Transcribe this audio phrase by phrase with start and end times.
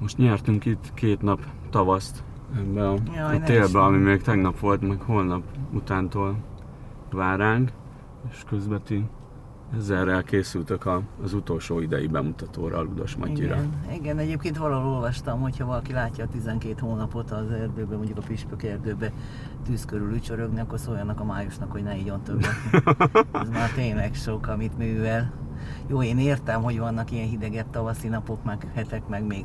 [0.00, 2.24] Most nyertünk itt két nap tavaszt
[2.56, 5.42] ebbe a, Jaj, a télbe, ami még tegnap volt, meg holnap
[5.72, 6.36] utántól
[7.10, 7.72] vár ránk,
[8.30, 9.04] és közben ti
[9.76, 13.54] ezerrel készültek a, az utolsó idei bemutatóra a Ludas Matyira.
[13.54, 18.22] Igen, igen, egyébként valahol olvastam, hogyha valaki látja a 12 hónapot az erdőben, mondjuk a
[18.26, 19.12] Püspök erdőbe
[19.64, 22.54] tűz körül ücsörögni, akkor szóljanak a májusnak, hogy ne igyon többet.
[23.32, 25.32] Ez már tényleg sok, amit művel.
[25.86, 29.44] Jó, én értem, hogy vannak ilyen hidegebb tavaszi napok, meg hetek, meg még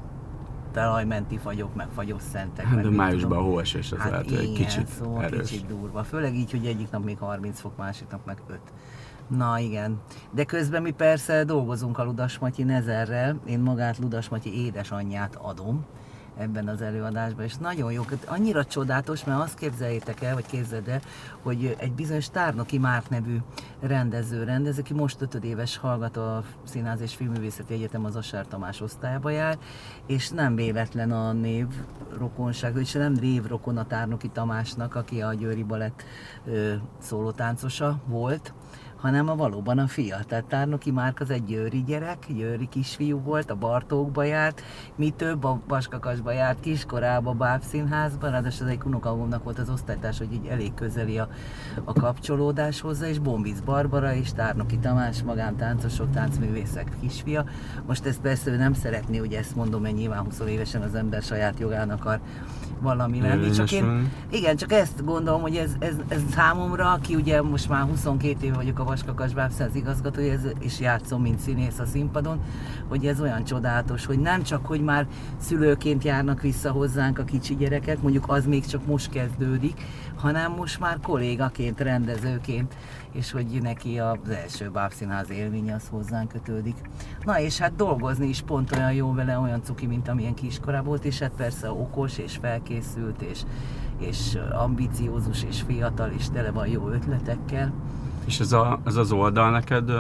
[0.76, 2.66] talajmenti fagyok, meg fagyos szentek.
[2.66, 5.50] Hát de májusban a hóesés az lehet, hogy egy igen, kicsit szóval erős.
[5.50, 6.04] kicsit durva.
[6.04, 8.60] Főleg így, hogy egyik nap még 30 fok, másik nap meg 5.
[9.28, 14.66] Na igen, de közben mi persze dolgozunk a Ludas Matyi Nezerrel, én magát Ludas Matyi
[14.66, 15.86] édesanyját adom
[16.38, 21.02] ebben az előadásban, és nagyon jó, annyira csodálatos, mert azt képzeljétek el, vagy képzeld el,
[21.42, 23.38] hogy egy bizonyos Tárnoki Márk nevű
[23.80, 29.30] rendező rendez, aki most ötödéves hallgat a Színház és Filmművészeti Egyetem az Asár Tamás osztályba
[29.30, 29.58] jár,
[30.08, 31.68] és nem véletlen a név
[32.18, 36.04] rokonság, és nem révrokon a Tárnoki Tamásnak, aki a Győri Balett
[37.00, 38.54] szólótáncosa volt,
[38.98, 40.18] hanem a valóban a fia.
[40.28, 44.62] Tehát Tárnoki Márk az egy győri gyerek, győri kisfiú volt, a Bartókba járt,
[44.96, 50.34] mi több a Baskakasba járt, kiskorában bábszínházban, ráadásul az egy unokamomnak volt az osztálytárs, hogy
[50.34, 51.30] így elég közeli a,
[51.84, 57.46] a kapcsolódás hozzá, és Bombic Barbara és Tárnoki Tamás, magántáncosok, táncművészek kisfia.
[57.88, 61.22] Most ezt persze ő nem szeretné, hogy ezt mondom, mert nyilván 20 évesen az ember
[61.22, 62.20] saját jogán akar
[62.82, 63.50] valami lenni.
[63.50, 67.82] Csak én, igen, csak ezt gondolom, hogy ez, ez, ez számomra, aki ugye most már
[67.82, 72.40] 22 éve vagyok a Vaskakas Bábszínház igazgatója, ez, és játszom, mint színész a színpadon,
[72.88, 75.08] hogy ez olyan csodálatos, hogy nem csak, hogy már
[75.38, 79.82] szülőként járnak vissza hozzánk a kicsi gyerekek, mondjuk az még csak most kezdődik,
[80.16, 82.76] hanem most már kollégaként, rendezőként,
[83.12, 86.76] és hogy neki az első bábszínház élménye az hozzánk kötődik.
[87.24, 91.06] Na és hát dolgozni is pont olyan jó vele, olyan cuki, mint amilyen kiskorában volt,
[91.06, 93.42] és hát persze okos és felkészült, és,
[93.98, 97.74] és ambiciózus és fiatal, és tele van jó ötletekkel.
[98.26, 99.92] És ez, a, ez az oldal neked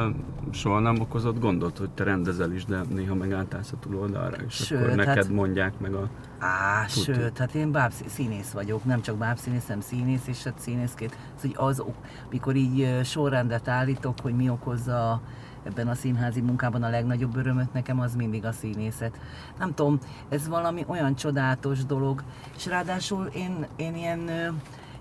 [0.51, 4.81] soha nem okozott gondot, hogy te rendezel is, de néha megálltálsz a túloldalra, és Sőt,
[4.81, 6.09] akkor neked hát- mondják meg a...
[6.39, 6.99] Á, Tuti.
[7.13, 11.41] sőt, hát én bábszí- színész vagyok, nem csak bábszínész, hanem színész, és hát színészként, az,
[11.41, 11.83] hogy az,
[12.29, 15.21] mikor így sorrendet állítok, hogy mi okozza
[15.63, 19.19] ebben a színházi munkában a legnagyobb örömöt nekem, az mindig a színészet.
[19.59, 19.99] Nem tudom,
[20.29, 22.23] ez valami olyan csodálatos dolog,
[22.55, 24.29] és ráadásul én, én ilyen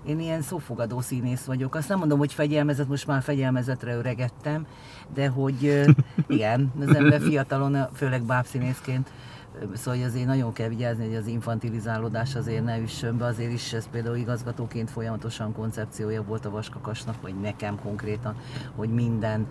[0.07, 1.75] én ilyen szófogadó színész vagyok.
[1.75, 4.65] Azt nem mondom, hogy fegyelmezett, most már fegyelmezetre öregettem,
[5.13, 5.85] de hogy
[6.27, 9.11] igen, az ember fiatalon, főleg bábszínészként,
[9.73, 13.73] Szóval hogy azért nagyon kell vigyázni, hogy az infantilizálódás azért ne üssön be, azért is
[13.73, 18.35] ez például igazgatóként folyamatosan koncepciója volt a Vaskakasnak, vagy nekem konkrétan,
[18.75, 19.47] hogy minden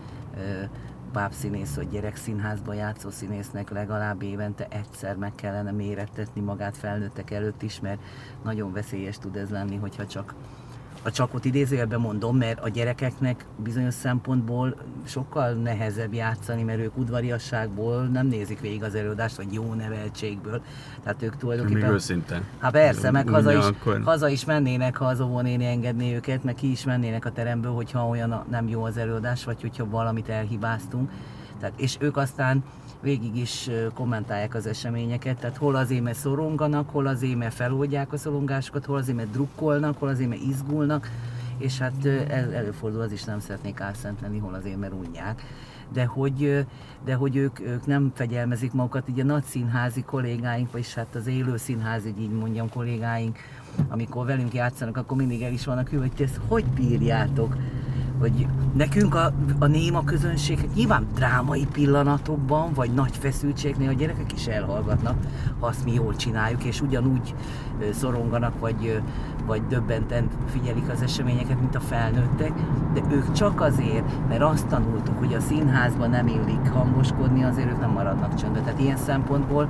[1.14, 7.62] ö, bábszínész vagy gyerekszínházba játszó színésznek legalább évente egyszer meg kellene mérettetni magát felnőttek előtt
[7.62, 8.00] is, mert
[8.42, 10.34] nagyon veszélyes tud ez lenni, hogyha csak
[11.04, 18.03] a csakot idézőjelben mondom, mert a gyerekeknek bizonyos szempontból sokkal nehezebb játszani, mert ők udvariasságból
[18.03, 20.62] nem nézik végig az előadást, vagy jó neveltségből.
[21.03, 21.92] Tehát ők Még tulajdonképpen...
[21.92, 22.42] őszinte.
[22.59, 26.54] Hát persze, meg haza is, Ugyanakkor- haza is mennének, ha az óvónéni engedné őket, meg
[26.54, 31.10] ki is mennének a teremből, hogyha olyan nem jó az előadás, vagy hogyha valamit elhibáztunk.
[31.59, 32.65] Tehát, és ők aztán
[33.04, 38.16] végig is kommentálják az eseményeket, tehát hol azért, mert szoronganak, hol azért, mert feloldják a
[38.16, 41.10] szorongásokat, hol azért, mert drukkolnak, hol azért, mert izgulnak,
[41.59, 45.42] és hát el, előfordul az is, nem szeretnék álszent lenni, hol azért, mert unják.
[45.92, 46.66] De hogy,
[47.04, 51.26] de hogy ők, ők nem fegyelmezik magukat, így a nagy színházi kollégáink, vagyis hát az
[51.26, 53.38] élő színházi, így mondjam, kollégáink,
[53.88, 57.56] amikor velünk játszanak, akkor mindig el is vannak hűlve, hogy ezt hogy bírjátok?
[58.24, 64.32] Hogy nekünk a, a néma közönség hát nyilván drámai pillanatokban, vagy nagy feszültségnél a gyerekek
[64.32, 65.16] is elhallgatnak,
[65.60, 67.34] ha azt mi jól csináljuk, és ugyanúgy
[67.92, 69.00] szoronganak, vagy,
[69.46, 72.52] vagy döbbenten figyelik az eseményeket, mint a felnőttek,
[72.94, 77.80] de ők csak azért, mert azt tanultuk, hogy a színházban nem illik hangoskodni, azért ők
[77.80, 78.60] nem maradnak csöndbe.
[78.60, 79.68] Tehát ilyen szempontból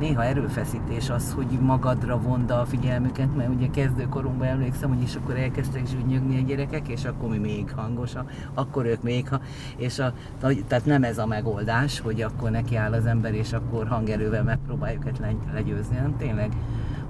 [0.00, 5.36] néha erőfeszítés az, hogy magadra vond a figyelmüket, mert ugye kezdőkorunkban emlékszem, hogy is akkor
[5.36, 9.40] elkezdtek zsűnyögni a gyerekek, és akkor mi még hangosan, akkor ők még, ha,
[9.76, 13.86] és a, tehát nem ez a megoldás, hogy akkor neki áll az ember, és akkor
[13.88, 16.52] hangerővel megpróbáljuk őket legy- legyőzni, hanem tényleg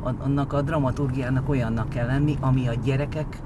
[0.03, 3.39] an- annak a dramaturgiának olyannak kell lenni, ami a gyerekek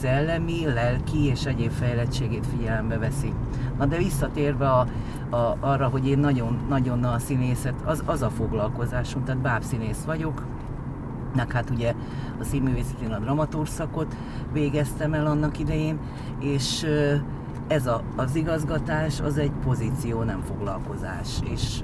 [0.00, 3.32] szellemi, lelki és egyéb fejlettségét figyelembe veszi.
[3.78, 4.86] Na de visszatérve a,
[5.30, 10.42] a, arra, hogy én nagyon, nagyon a színészet, az, az a foglalkozásom, tehát bábszínész vagyok,
[11.34, 11.94] Nek hát ugye
[12.40, 14.16] a színművészetén a dramaturg szakot
[14.52, 15.98] végeztem el annak idején,
[16.40, 16.86] és,
[17.68, 21.82] ez a, az igazgatás az egy pozíció, nem foglalkozás, és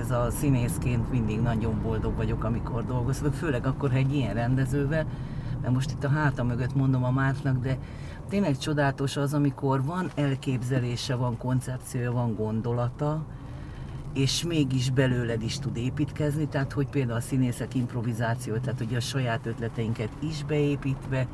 [0.00, 5.06] ez a színészként mindig nagyon boldog vagyok, amikor dolgozok, főleg akkor, ha egy ilyen rendezővel,
[5.60, 7.78] mert most itt a háta mögött mondom a Márknak, de
[8.28, 13.24] tényleg csodálatos az, amikor van elképzelése, van koncepciója, van gondolata,
[14.14, 19.00] és mégis belőled is tud építkezni, tehát hogy például a színészek improvizáció, tehát hogy a
[19.00, 21.26] saját ötleteinket is beépítve,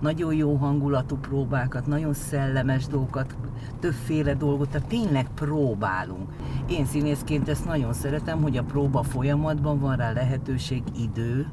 [0.00, 3.36] nagyon jó hangulatú próbákat, nagyon szellemes dolgokat,
[3.80, 6.32] többféle dolgot, tehát tényleg próbálunk.
[6.68, 11.46] Én színészként ezt nagyon szeretem, hogy a próba folyamatban van rá lehetőség, idő,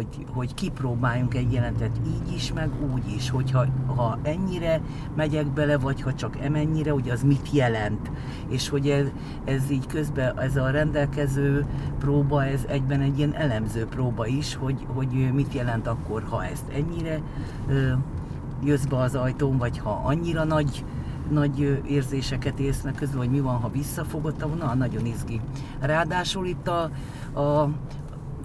[0.00, 4.80] hogy, hogy kipróbáljunk egy jelentet így is, meg úgy is, hogyha ha ennyire
[5.16, 8.10] megyek bele, vagy ha csak emennyire, hogy az mit jelent.
[8.48, 9.06] És hogy ez,
[9.44, 11.66] ez így közben, ez a rendelkező
[11.98, 16.68] próba, ez egyben egy ilyen elemző próba is, hogy, hogy mit jelent akkor, ha ezt
[16.68, 17.20] ennyire
[17.68, 17.92] ö,
[18.64, 20.84] jössz be az ajtón, vagy ha annyira nagy
[21.30, 25.40] nagy érzéseket élsz meg közül, hogy mi van, ha visszafogott, na, nagyon izgi.
[25.80, 26.82] Ráadásul itt a,
[27.40, 27.70] a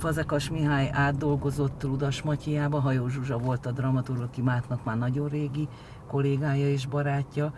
[0.05, 5.67] Fazekas Mihály átdolgozott Ludas Matyiába, Hajó Zsuzsa volt a dramaturg, aki Mátnak már nagyon régi
[6.07, 7.53] kollégája és barátja.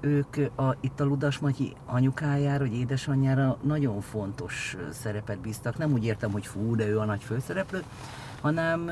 [0.00, 5.78] Ők a, itt a Ludas Matyi anyukájára, vagy édesanyjára nagyon fontos szerepet bíztak.
[5.78, 7.82] Nem úgy értem, hogy fú, de ő a nagy főszereplő,
[8.40, 8.90] hanem,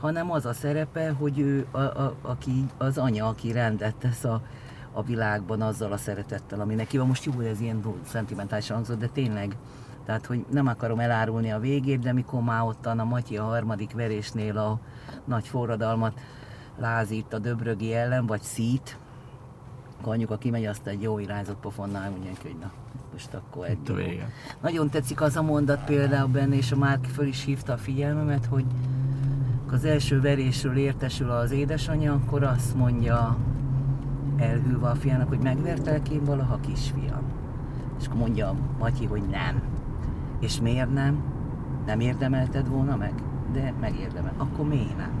[0.00, 4.42] hanem az a szerepe, hogy ő a, a, aki, az anya, aki rendet tesz a,
[4.92, 7.06] a világban azzal a szeretettel, ami neki van.
[7.06, 9.56] Most jó, ez ilyen szentimentális hangzott, de tényleg
[10.04, 13.92] tehát, hogy nem akarom elárulni a végét, de mikor már ottan a Matyi a harmadik
[13.92, 14.78] verésnél a
[15.24, 16.20] nagy forradalmat
[16.78, 18.98] lázít a Döbrögi ellen, vagy szít,
[20.00, 22.70] akkor anyuka kimegy, azt egy jó irányzott pofonnál mondja, hogy na,
[23.12, 23.78] most akkor egy.
[24.60, 28.46] Nagyon tetszik az a mondat például benne, és a Márk föl is hívta a figyelmemet,
[28.46, 28.64] hogy
[29.70, 33.36] az első verésről értesül az édesanyja, akkor azt mondja
[34.36, 37.22] elhűlve a fiának, hogy megvertelek én valaha kisfiam.
[38.00, 39.62] És akkor mondja Matyi, hogy nem.
[40.40, 41.22] És miért nem?
[41.86, 43.12] Nem érdemelted volna meg?
[43.52, 44.34] De megérdemel.
[44.36, 45.12] Akkor miért nem?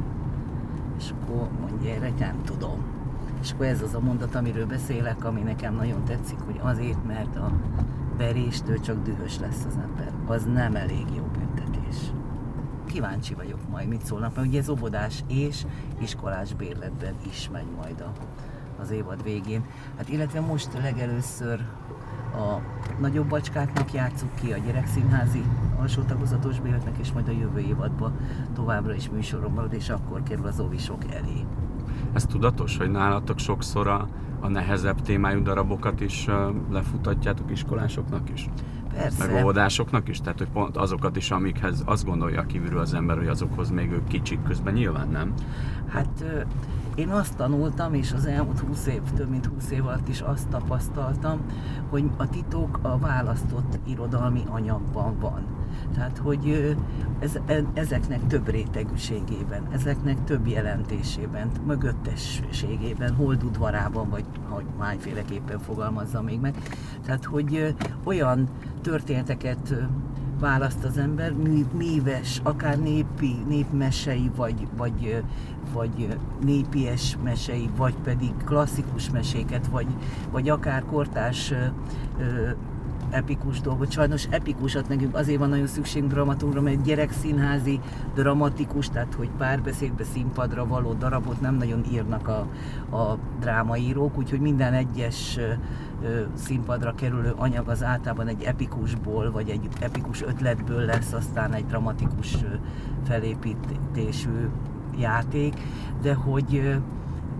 [0.98, 2.84] És akkor mondja erre, nem tudom.
[3.40, 7.36] És akkor ez az a mondat, amiről beszélek, ami nekem nagyon tetszik, hogy azért, mert
[7.36, 7.52] a
[8.16, 10.12] veréstől csak dühös lesz az ember.
[10.26, 11.96] Az nem elég jó büntetés.
[12.86, 15.66] Kíváncsi vagyok majd, mit szólnak, mert ugye ez obodás és
[15.98, 18.12] iskolás bérletben is megy majd a,
[18.80, 19.64] az évad végén.
[19.96, 21.60] Hát illetve most legelőször
[22.34, 22.60] a
[23.00, 25.42] nagyobb bacskáknak játszuk ki, a gyerekszínházi
[25.80, 28.12] alsó tagozatos bérletnek, és majd a jövő évadban
[28.54, 31.46] továbbra is műsoron marad, és akkor kerül az ovisok elé.
[32.12, 34.08] Ez tudatos, hogy nálatok sokszor a,
[34.40, 36.34] a nehezebb témájú darabokat is uh,
[36.70, 38.48] lefutatjátok iskolásoknak is?
[38.94, 39.26] Persze.
[39.26, 40.20] Meg óvodásoknak is?
[40.20, 44.06] Tehát, hogy pont azokat is, amikhez azt gondolja kívülről az ember, hogy azokhoz még ők
[44.06, 45.32] kicsik közben nyilván nem.
[45.88, 46.24] Hát
[47.00, 50.48] én azt tanultam, és az elmúlt 20 év, több mint 20 év alatt is azt
[50.48, 51.40] tapasztaltam,
[51.90, 55.44] hogy a titok a választott irodalmi anyagban van.
[55.94, 56.76] Tehát, hogy
[57.18, 66.40] ez, e, ezeknek több rétegűségében, ezeknek több jelentésében, mögöttességében, holdudvarában, vagy hogy mányféleképpen fogalmazza még
[66.40, 66.54] meg.
[67.04, 67.74] Tehát, hogy
[68.04, 68.48] olyan
[68.82, 69.74] történeteket
[70.40, 71.32] választ az ember,
[71.72, 75.22] műves, akár népi, népmesei, vagy, vagy,
[75.72, 79.86] vagy népies mesei, vagy pedig klasszikus meséket, vagy,
[80.30, 81.52] vagy akár kortás
[83.10, 83.90] epikus dolgot.
[83.90, 87.80] Sajnos epikusat nekünk azért van nagyon szükségünk dramaturgra, mert gyerekszínházi,
[88.14, 92.46] dramatikus, tehát hogy párbeszédbe színpadra való darabot nem nagyon írnak a,
[92.96, 95.38] a drámaírók, úgyhogy minden egyes
[96.34, 102.36] színpadra kerülő anyag az általában egy epikusból, vagy egy epikus ötletből lesz aztán egy dramatikus
[103.06, 104.48] felépítésű
[104.98, 105.60] játék,
[106.02, 106.78] de hogy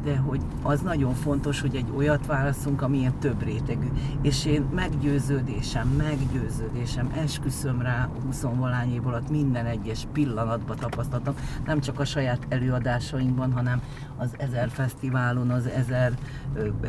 [0.05, 3.87] de hogy az nagyon fontos, hogy egy olyat válaszunk, amilyen több rétegű.
[4.23, 11.35] És én meggyőződésem, meggyőződésem, esküszöm rá 20 valány év alatt minden egyes pillanatban tapasztaltam,
[11.67, 13.83] nem csak a saját előadásainkban, hanem
[14.17, 16.13] az ezer fesztiválon, az ezer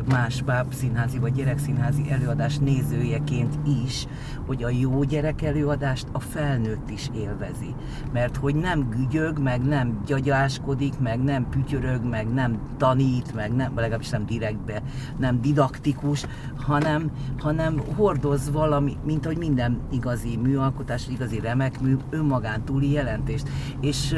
[0.08, 4.06] más bábszínházi vagy gyerekszínházi előadás nézőjeként is,
[4.46, 7.74] hogy a jó gyerek előadást a felnőtt is élvezi.
[8.12, 13.01] Mert hogy nem gügyög, meg nem gyagyáskodik, meg nem pütyörög, meg nem tanít,
[13.34, 14.82] meg nem, legalábbis nem direktbe,
[15.18, 22.64] nem didaktikus, hanem, hanem hordoz valami, mint hogy minden igazi műalkotás, igazi remek mű önmagán
[22.64, 23.48] túli jelentést.
[23.80, 24.14] És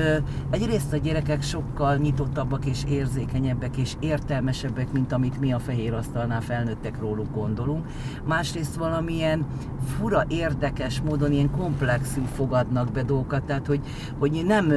[0.51, 6.41] egyrészt a gyerekek sokkal nyitottabbak és érzékenyebbek és értelmesebbek, mint amit mi a fehér asztalnál
[6.41, 7.87] felnőttek róluk gondolunk.
[8.25, 9.47] Másrészt valamilyen
[9.97, 13.81] fura érdekes módon ilyen komplexű fogadnak be dolgokat, tehát hogy,
[14.19, 14.73] hogy nem,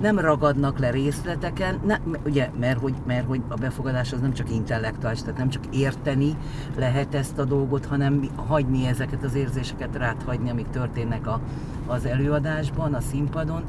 [0.00, 4.50] nem ragadnak le részleteken, ne, ugye, mert hogy, mert hogy a befogadás az nem csak
[4.50, 6.36] intellektuális, tehát nem csak érteni
[6.76, 11.40] lehet ezt a dolgot, hanem hagyni ezeket az érzéseket rád hagyni, amik történnek a,
[11.86, 13.62] az előadásban, a színpadon,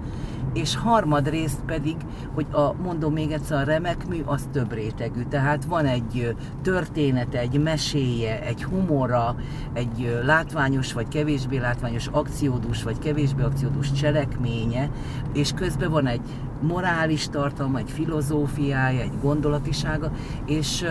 [0.53, 1.95] és harmadrészt pedig,
[2.33, 7.39] hogy a, mondom még egyszer, a remek mű az több rétegű, tehát van egy története,
[7.39, 9.35] egy meséje, egy humora,
[9.73, 14.89] egy látványos vagy kevésbé látványos akciódus vagy kevésbé akciódus cselekménye,
[15.33, 16.21] és közben van egy
[16.61, 20.11] morális tartalma, egy filozófiája, egy gondolatisága,
[20.45, 20.85] és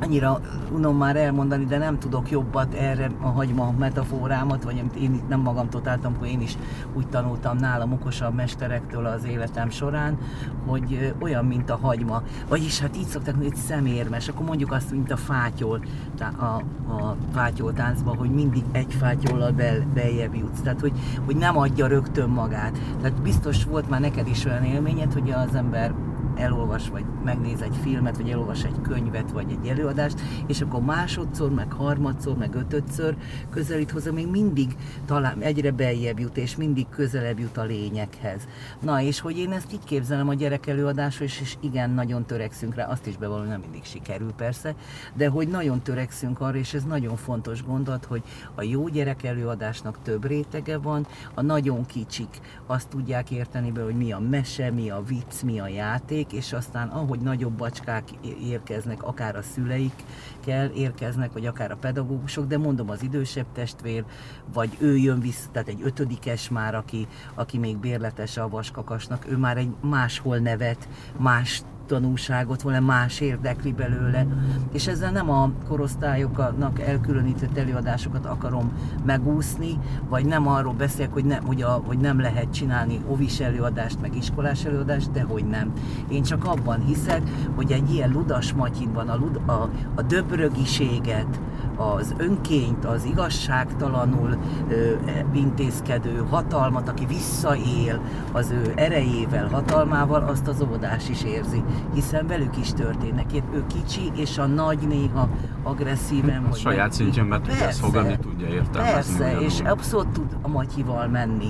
[0.00, 0.40] annyira
[0.72, 5.40] unom már elmondani, de nem tudok jobbat erre a hagyma metaforámat, vagy amit én nem
[5.40, 6.56] magamtól találtam, hogy én is
[6.94, 10.18] úgy tanultam nálam okosabb mesterektől az életem során,
[10.66, 12.22] hogy olyan, mint a hagyma.
[12.48, 15.84] Vagyis hát így szokták mondani, hogy szemérmes, akkor mondjuk azt, mint a fátyol,
[16.18, 16.44] a,
[16.92, 20.60] a fátyol táncban, hogy mindig egy fátyollal be, beljebb jutsz.
[20.60, 20.92] Tehát, hogy,
[21.24, 22.78] hogy nem adja rögtön magát.
[23.00, 25.94] Tehát biztos volt már neked is olyan élményed, hogy az ember
[26.40, 31.50] elolvas, vagy megnéz egy filmet, vagy elolvas egy könyvet, vagy egy előadást, és akkor másodszor,
[31.50, 33.16] meg harmadszor, meg ötödször
[33.50, 38.48] közelít hozzá, még mindig talán egyre beljebb jut, és mindig közelebb jut a lényeghez.
[38.80, 42.74] Na, és hogy én ezt így képzelem a gyerek előadásra, és, és igen, nagyon törekszünk
[42.74, 44.74] rá, azt is bevallom, nem mindig sikerül persze,
[45.14, 48.22] de hogy nagyon törekszünk arra, és ez nagyon fontos gondolat, hogy
[48.54, 53.96] a jó gyerek előadásnak több rétege van, a nagyon kicsik azt tudják érteni be, hogy
[53.96, 58.08] mi a mese, mi a vicc, mi a játék, és aztán ahogy nagyobb bacskák
[58.42, 64.04] érkeznek, akár a szüleikkel érkeznek, vagy akár a pedagógusok, de mondom az idősebb testvér,
[64.52, 69.36] vagy ő jön vissza, tehát egy ötödikes már, aki, aki még bérletes a vaskakasnak, ő
[69.36, 74.26] már egy máshol nevet, más tanúságot, valami más érdekli belőle,
[74.72, 78.72] és ezzel nem a korosztályoknak elkülönített előadásokat akarom
[79.04, 79.78] megúszni,
[80.08, 84.16] vagy nem arról beszélek, hogy, ne, hogy, a, hogy nem lehet csinálni ovis előadást, meg
[84.16, 85.72] iskolás előadást, de hogy nem.
[86.08, 87.22] Én csak abban hiszek,
[87.54, 91.40] hogy egy ilyen ludas matyinban a, lud, a, a döbrögiséget,
[91.80, 94.92] az önkényt, az igazságtalanul ö,
[95.32, 98.00] intézkedő hatalmat, aki visszaél
[98.32, 101.62] az ő erejével, hatalmával, azt az óvodás is érzi,
[101.94, 103.26] hiszen velük is történnek.
[103.52, 105.28] Ő kicsi, és a nagy néha
[105.62, 106.44] agresszíven.
[106.50, 108.92] A saját szintjén mert tudja ezt fogadni, tudja értelmezni.
[108.92, 109.42] Persze, ugyanúgy.
[109.44, 111.48] és abszolút tud a matyival menni.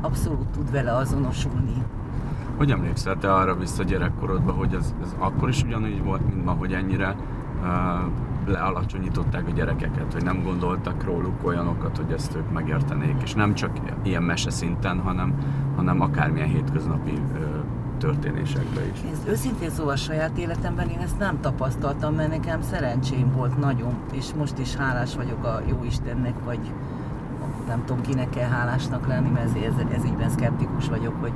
[0.00, 1.82] Abszolút tud vele azonosulni.
[2.56, 6.52] Hogy emlékszel te arra vissza gyerekkorodban, hogy ez, ez akkor is ugyanúgy volt, mint ma,
[6.52, 7.16] hogy ennyire
[7.62, 7.68] uh,
[8.48, 13.70] lealacsonyították a gyerekeket, hogy nem gondoltak róluk olyanokat, hogy ezt ők megértenék, és nem csak
[14.02, 15.34] ilyen mese szinten, hanem,
[15.76, 17.58] hanem akármilyen hétköznapi ö,
[17.98, 18.98] történésekben is.
[19.04, 23.94] Én őszintén szóval a saját életemben én ezt nem tapasztaltam, mert nekem szerencsém volt nagyon,
[24.12, 26.60] és most is hálás vagyok a jó Istennek, vagy
[27.68, 31.32] nem tudom kinek kell hálásnak lenni, mert ez, ez, ez ígyben szkeptikus vagyok, hogy,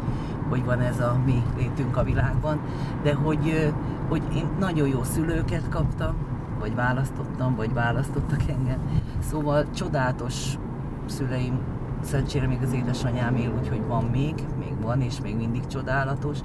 [0.49, 2.61] hogy van ez a mi létünk a világban,
[3.03, 3.73] de hogy,
[4.09, 6.15] hogy én nagyon jó szülőket kaptam,
[6.63, 8.79] vagy választottam, vagy választottak engem.
[9.19, 10.59] Szóval csodálatos
[11.07, 11.59] szüleim,
[12.01, 16.39] szerencsére még az édesanyám él, úgyhogy van még, még van, és még mindig csodálatos.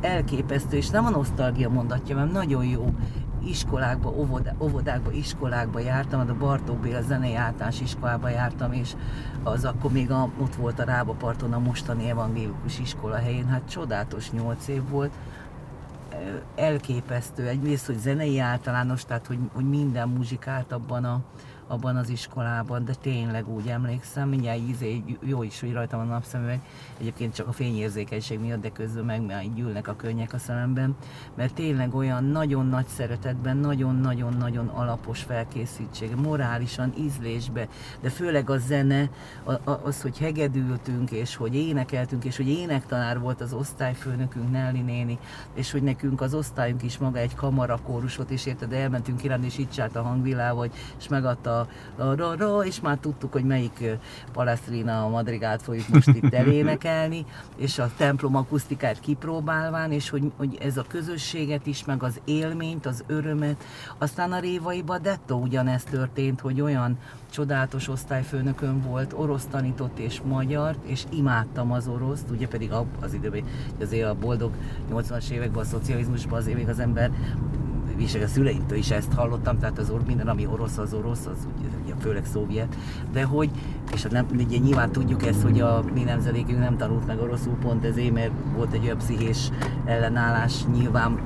[0.00, 2.94] Elképesztő, és nem a nosztalgia mondatja, mert nagyon jó
[3.44, 8.94] iskolákba, óvodá, óvodákba, iskolákba jártam, a Bartók Béla zenei általános iskolába jártam, és
[9.42, 13.68] az akkor még a, ott volt a Rába parton a mostani evangélikus iskola helyén, hát
[13.68, 15.12] csodálatos nyolc év volt,
[16.54, 17.46] elképesztő.
[17.46, 21.20] Egyrészt, hogy zenei általános, tehát hogy, hogy minden muzsikált abban a,
[21.66, 26.60] abban az iskolában, de tényleg úgy emlékszem, mindjárt ízé, jó is, hogy rajtam a napszemüveg,
[27.00, 30.96] egyébként csak a fényérzékenység miatt, de közben meg már gyűlnek a könnyek a szememben,
[31.34, 37.68] mert tényleg olyan nagyon nagy szeretetben, nagyon-nagyon-nagyon alapos felkészítség, morálisan, ízlésbe,
[38.00, 39.10] de főleg a zene,
[39.64, 45.18] az, hogy hegedültünk, és hogy énekeltünk, és hogy énektanár volt az osztályfőnökünk, Nelly néni,
[45.54, 49.78] és hogy nekünk az osztályunk is maga egy kamarakórusot, és érted, elmentünk irány, és itt
[49.78, 51.55] a hangvilág, és megadta
[51.96, 53.84] a ra, és már tudtuk, hogy melyik
[54.32, 57.24] Palestrina a madrigát fogjuk most itt elénekelni,
[57.56, 62.86] és a templom akusztikát kipróbálván, és hogy, hogy ez a közösséget is, meg az élményt,
[62.86, 63.64] az örömet.
[63.98, 66.98] Aztán a Révaiba dettó ugyanezt történt, hogy olyan
[67.30, 72.70] csodálatos osztályfőnökön volt, orosz tanított és magyart, és imádtam az oroszt, ugye pedig
[73.00, 73.44] az időben,
[73.80, 74.52] azért a boldog
[74.92, 77.10] 80-as években a szocializmusban azért még az ember
[77.96, 81.48] és a szüleimtől is ezt hallottam, tehát az or, minden, ami orosz, az orosz, az
[81.84, 82.76] ugye, főleg szovjet,
[83.12, 83.50] de hogy,
[83.92, 87.54] és hát nem, ugye nyilván tudjuk ezt, hogy a mi nemzedékünk nem tanult meg oroszul
[87.54, 89.50] pont ezért, mert volt egy olyan pszichés
[89.84, 91.18] ellenállás, nyilván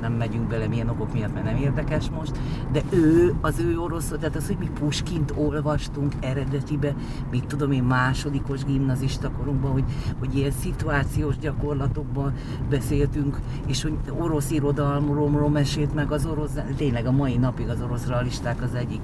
[0.00, 2.38] nem megyünk bele milyen okok miatt, mert nem érdekes most,
[2.72, 6.94] de ő, az ő orosz, tehát az, hogy mi Puskint olvastunk eredetibe,
[7.30, 9.84] mit tudom én, másodikos gimnazista korunkban, hogy,
[10.18, 12.32] hogy ilyen szituációs gyakorlatokban
[12.70, 18.06] beszéltünk, és hogy orosz irodalomról mesélt meg az orosz, tényleg a mai napig az orosz
[18.06, 19.00] realisták az egyik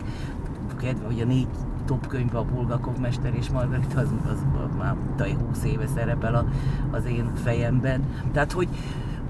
[0.81, 1.49] kedve, hogy a négy
[1.85, 4.97] top könyvben a Bulgakov Mester és Margarita, az, az, az már
[5.49, 6.45] 20 éve szerepel a,
[6.91, 8.05] az én fejemben.
[8.33, 8.69] Tehát, hogy,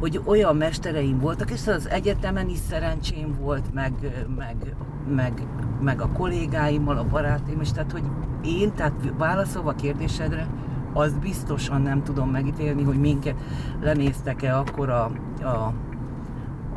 [0.04, 3.92] hogy olyan mestereim voltak, és az egyetemen is szerencsém volt, meg,
[4.36, 4.76] meg,
[5.14, 5.46] meg,
[5.80, 8.02] meg a kollégáimmal, a barátaim is, tehát hogy
[8.44, 10.48] én, tehát válaszolva a kérdésedre,
[10.92, 13.34] azt biztosan nem tudom megítélni, hogy minket
[13.80, 15.10] lenéztek-e akkor a,
[15.42, 15.48] a,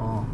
[0.01, 0.25] a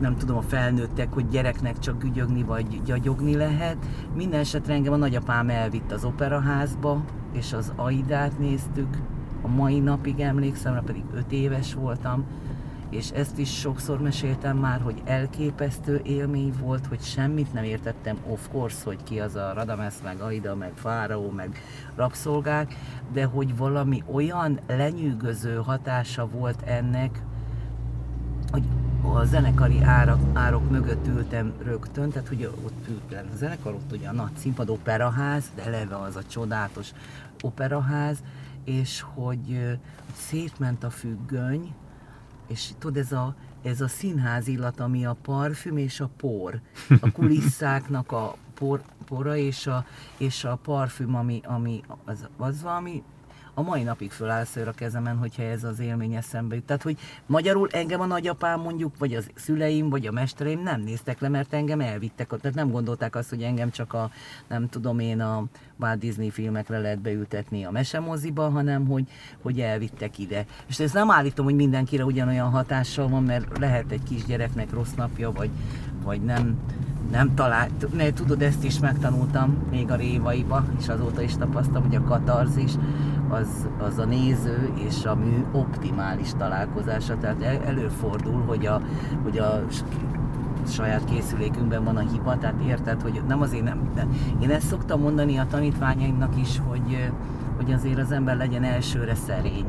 [0.00, 3.76] nem tudom, a felnőttek, hogy gyereknek csak gügyögni vagy gyagyogni lehet.
[4.14, 8.98] Minden esetre engem a nagyapám elvitt az operaházba, és az Aidát néztük.
[9.44, 12.24] A mai napig emlékszem, pedig 5 éves voltam,
[12.88, 18.48] és ezt is sokszor meséltem már, hogy elképesztő élmény volt, hogy semmit nem értettem, of
[18.50, 21.58] course, hogy ki az a Radames, meg Aida, meg Fáraó, meg
[21.96, 22.74] rabszolgák,
[23.12, 27.22] de hogy valami olyan lenyűgöző hatása volt ennek,
[28.50, 28.62] hogy
[29.02, 34.08] a zenekari árak, árok mögött ültem rögtön, tehát ugye ott ült a zenekar, ott ugye
[34.08, 36.90] a nagy színpad operaház, de eleve az a csodálatos
[37.42, 38.18] operaház,
[38.64, 39.78] és hogy, hogy
[40.16, 41.74] szétment a függöny,
[42.46, 46.60] és tudod, ez a, ez a színház illat, ami a parfüm és a por,
[47.00, 53.02] a kulisszáknak a por, pora és a, és a parfüm, ami, ami az, az valami
[53.54, 56.64] a mai napig föláll szőr a kezemen, hogyha ez az élmény eszembe jut.
[56.64, 61.20] Tehát, hogy magyarul engem a nagyapám mondjuk, vagy az szüleim, vagy a mestereim nem néztek
[61.20, 64.10] le, mert engem elvittek, tehát nem gondolták azt, hogy engem csak a,
[64.48, 65.44] nem tudom én, a
[65.76, 69.08] Walt Disney filmekre lehet beültetni a mesemoziba, hanem hogy,
[69.42, 70.44] hogy elvittek ide.
[70.66, 75.32] És ezt nem állítom, hogy mindenkire ugyanolyan hatással van, mert lehet egy kisgyereknek rossz napja,
[75.32, 75.50] vagy,
[76.02, 76.58] vagy nem,
[77.10, 81.94] nem talált, ne, tudod, ezt is megtanultam még a révaiba, és azóta is tapasztaltam, hogy
[81.94, 82.72] a katarzis
[83.28, 88.80] az, az a néző és a mű optimális találkozása, tehát el, előfordul, hogy a,
[89.22, 89.62] hogy a
[90.68, 94.06] saját készülékünkben van a hiba, tehát érted, hogy nem azért nem, de
[94.40, 97.12] én ezt szoktam mondani a tanítványaimnak is, hogy,
[97.56, 99.66] hogy azért az ember legyen elsőre szerény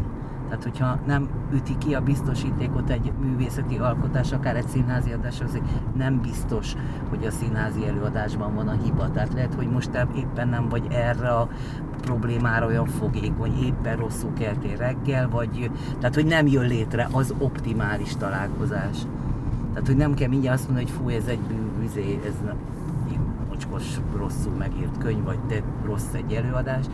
[0.47, 5.59] tehát, hogyha nem üti ki a biztosítékot egy művészeti alkotás, akár egy színházi adás, az
[5.97, 6.75] nem biztos,
[7.09, 9.11] hogy a színházi előadásban van a hiba.
[9.11, 11.49] Tehát lehet, hogy most éppen nem vagy erre a
[12.01, 18.15] problémára olyan fogékony, éppen rosszul keltél reggel, vagy tehát, hogy nem jön létre az optimális
[18.15, 18.97] találkozás.
[19.73, 22.55] Tehát, hogy nem kell mindjárt azt mondani, hogy fú, ez egy bűvizé, ez nem,
[23.55, 23.83] mocskos,
[24.17, 26.85] rosszul megírt könyv, vagy te rossz egy előadás,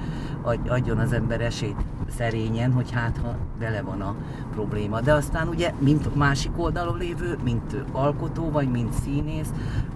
[0.68, 4.16] adjon az ember esélyt szerényen, hogy hát ha vele van a
[4.52, 5.02] probléma.
[5.02, 9.50] De aztán ugye, mint másik oldalon lévő, mint alkotó, vagy mint színész,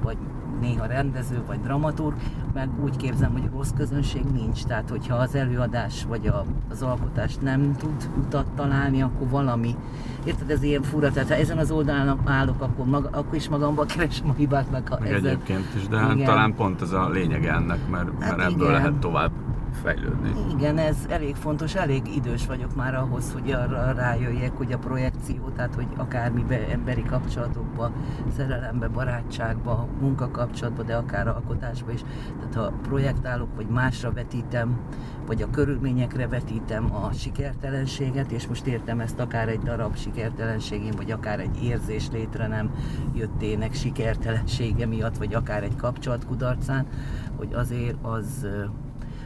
[0.03, 0.17] vagy
[0.60, 2.15] néha rendező vagy dramaturg,
[2.53, 4.63] meg úgy képzem, hogy rossz közönség nincs.
[4.63, 9.75] Tehát, hogyha az előadás vagy a, az alkotás nem tud utat találni, akkor valami,
[10.23, 13.86] érted, ez ilyen fura, tehát ha ezen az oldalon állok, akkor, maga, akkor is magamba
[13.86, 15.25] keresem a hibát, meg ha meg ezen...
[15.25, 18.71] egyébként is, de hát talán pont ez a lényeg ennek, mert, hát mert ebből igen.
[18.71, 19.31] lehet tovább
[19.75, 20.31] fejlődni.
[20.57, 25.49] Igen, ez elég fontos, elég idős vagyok már ahhoz, hogy arra rájöjjek, hogy a projekció,
[25.55, 27.91] tehát hogy akármibe, emberi kapcsolatokba,
[28.35, 32.01] szerelembe, barátságba, munkakapcsolatba, de akár alkotásba is.
[32.39, 34.79] Tehát ha projektálok, vagy másra vetítem,
[35.25, 41.11] vagy a körülményekre vetítem a sikertelenséget, és most értem ezt akár egy darab sikertelenségén, vagy
[41.11, 42.71] akár egy érzés létre nem
[43.13, 46.85] jöttének sikertelensége miatt, vagy akár egy kapcsolat kudarcán,
[47.35, 48.47] hogy azért az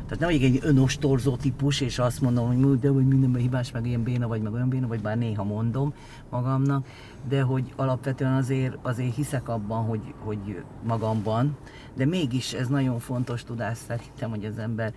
[0.09, 4.03] tehát nem egy önostorzó típus, és azt mondom, hogy de hogy mindenben hibás, meg ilyen
[4.03, 5.93] béna vagy, meg olyan béna vagy, bár néha mondom
[6.29, 6.87] magamnak,
[7.27, 11.57] de hogy alapvetően azért, azért hiszek abban, hogy, hogy magamban,
[11.95, 14.93] de mégis ez nagyon fontos tudás szerintem, hogy az ember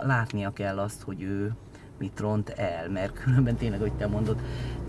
[0.00, 1.54] látnia kell azt, hogy ő
[1.98, 4.40] mit ront el, mert különben tényleg, hogy te mondod,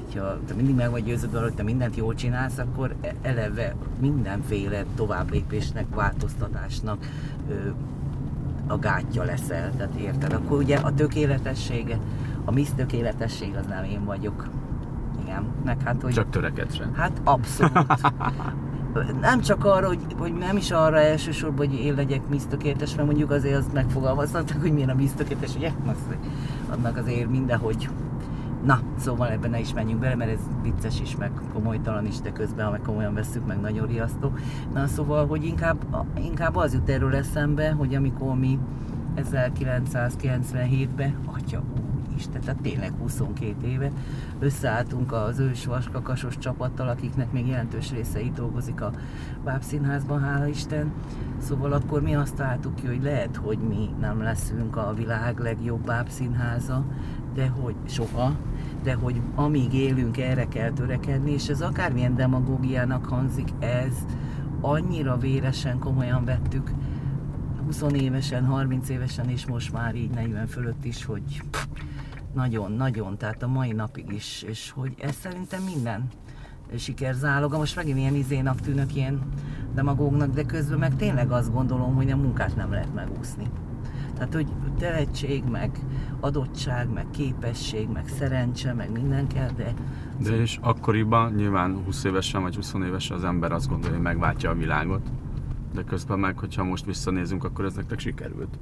[0.04, 4.86] hogyha te mindig meg vagy győződve, hogy te mindent jól csinálsz, akkor e-, eleve mindenféle
[4.96, 7.06] továbblépésnek, változtatásnak
[8.68, 10.34] a gátja leszel, tehát érted?
[10.34, 11.98] Akkor ugye a tökéletessége,
[12.46, 14.48] a mi tökéletesség az nem én vagyok.
[15.22, 16.14] Igen, meg hát, hogy...
[16.14, 17.86] Csak törekedsz Hát abszolút.
[19.22, 23.08] nem csak arra, hogy, hogy nem is arra elsősorban, hogy én legyek Miss Tökéletes, mert
[23.08, 25.72] mondjuk azért azt megfogalmaztattak, hogy milyen a Miss Tökéletes, ugye?
[26.70, 27.90] Annak azért mindenhogy
[28.66, 32.32] Na, szóval ebben ne is menjünk bele, mert ez vicces is, meg komolytalan is, de
[32.32, 34.32] közben, ha meg komolyan veszük, meg nagyon riasztó.
[34.74, 38.60] Na, szóval, hogy inkább, inkább az jut erről eszembe, hogy amikor mi
[39.16, 41.64] 1997-ben, atya
[42.18, 43.92] Isten, tehát tényleg 22 éve.
[44.40, 48.92] Összeálltunk az ős vaskakasos csapattal, akiknek még jelentős része itt dolgozik a
[49.44, 50.92] Bábszínházban, hála Isten.
[51.38, 55.86] Szóval akkor mi azt találtuk ki, hogy lehet, hogy mi nem leszünk a világ legjobb
[55.86, 56.86] bábszínháza,
[57.38, 58.36] de hogy soha,
[58.84, 63.94] de hogy amíg élünk, erre kell törekedni, és ez akármilyen demagógiának hangzik, ez
[64.62, 66.72] annyira véresen komolyan vettük,
[67.66, 71.42] 20 évesen, 30 évesen, és most már így 40 fölött is, hogy
[72.34, 76.08] nagyon, nagyon, tehát a mai napig is, és hogy ez szerintem minden
[76.78, 77.58] sikerzáloga.
[77.58, 79.22] Most megint ilyen izénak tűnök, ilyen
[79.74, 83.50] demagógnak, de közben meg tényleg azt gondolom, hogy a munkát nem lehet megúszni.
[84.18, 84.48] Tehát, hogy
[84.78, 85.72] tehetség, meg
[86.20, 89.74] adottság, meg képesség, meg szerencse, meg minden kell, de...
[90.18, 94.50] De és akkoriban nyilván 20 évesen vagy 20 évesen az ember azt gondolja, hogy megváltja
[94.50, 95.12] a világot,
[95.74, 98.58] de közben meg, hogyha most visszanézünk, akkor ez nektek sikerült.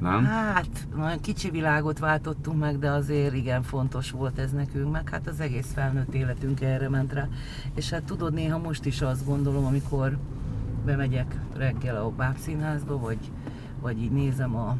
[0.00, 0.24] Nem?
[0.24, 5.26] Hát, nagyon kicsi világot váltottunk meg, de azért igen fontos volt ez nekünk, meg hát
[5.26, 7.28] az egész felnőtt életünk erre ment rá.
[7.74, 10.18] És hát tudod, néha most is azt gondolom, amikor
[10.84, 13.18] bemegyek reggel a bábszínházba, vagy,
[13.80, 14.76] vagy így nézem a,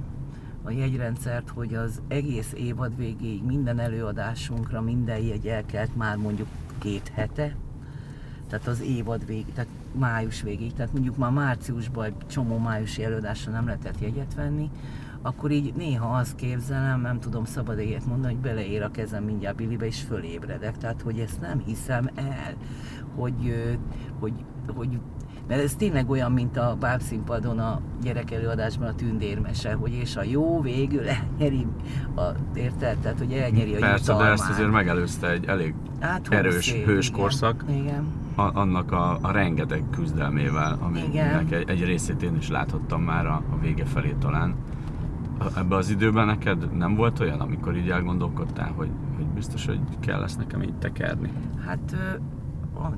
[0.62, 7.10] a jegyrendszert, hogy az egész évad végéig minden előadásunkra minden jegy elkelt már mondjuk két
[7.14, 7.56] hete,
[8.48, 13.52] tehát az évad végig, tehát május végig, tehát mondjuk már márciusban egy csomó májusi előadásra
[13.52, 14.70] nem lehetett jegyet venni,
[15.22, 19.56] akkor így néha azt képzelem, nem tudom szabad ilyet mondani, hogy beleér a kezem mindjárt
[19.56, 20.76] Billybe, és fölébredek.
[20.76, 22.54] Tehát, hogy ezt nem hiszem el,
[23.14, 23.54] hogy,
[24.18, 24.32] hogy,
[24.74, 25.00] hogy
[25.50, 30.22] mert ez tényleg olyan, mint a bábszínpadon a gyerek előadásban a tündérmese, hogy és a
[30.22, 31.66] jó végül elnyeri,
[32.16, 32.22] a,
[32.54, 32.98] érted?
[32.98, 37.08] Tehát, hogy elnyeri a Persze, de ezt azért megelőzte egy elég hát, erős év, hős
[37.08, 37.64] igen, korszak.
[37.68, 38.04] Igen.
[38.34, 43.42] A, annak a, a rengeteg küzdelmével, aminek egy, egy részét én is láthattam már a,
[43.50, 44.54] a vége felé talán.
[45.56, 50.20] Ebben az időben neked nem volt olyan, amikor így elgondolkodtál, hogy, hogy biztos, hogy kell
[50.20, 51.30] lesz nekem így tekerni?
[51.66, 51.96] Hát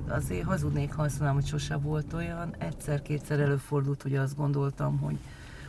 [0.08, 2.54] azért hazudnék, ha azt mondom, hogy sose volt olyan.
[2.58, 5.18] Egyszer-kétszer előfordult, hogy azt gondoltam, hogy,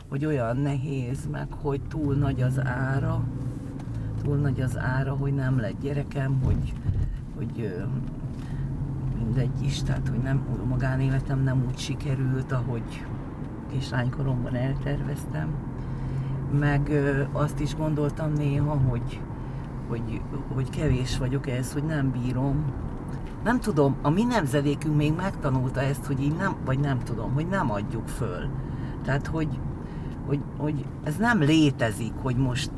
[0.08, 3.24] hogy olyan nehéz, meg hogy túl nagy az ára,
[4.22, 6.72] túl nagy az ára, hogy nem lett gyerekem, hogy,
[7.36, 7.74] hogy
[9.18, 13.06] mindegy is, tehát hogy nem, a magánéletem nem úgy sikerült, ahogy
[13.70, 15.48] kislánykoromban elterveztem.
[16.58, 16.90] Meg
[17.32, 19.20] azt is gondoltam néha, hogy,
[19.88, 20.20] hogy,
[20.54, 22.64] hogy kevés vagyok ez, hogy nem bírom,
[23.44, 27.46] nem tudom, a mi nemzedékünk még megtanulta ezt, hogy így nem, vagy nem tudom, hogy
[27.46, 28.48] nem adjuk föl.
[29.04, 29.48] Tehát, hogy,
[30.26, 32.72] hogy, hogy ez nem létezik, hogy most,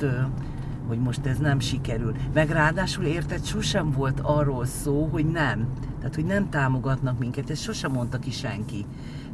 [0.88, 2.14] hogy most ez nem sikerül.
[2.34, 5.66] Meg ráadásul érted, sosem volt arról szó, hogy nem.
[6.06, 8.84] Tehát, hogy nem támogatnak minket, ezt sosem mondta ki senki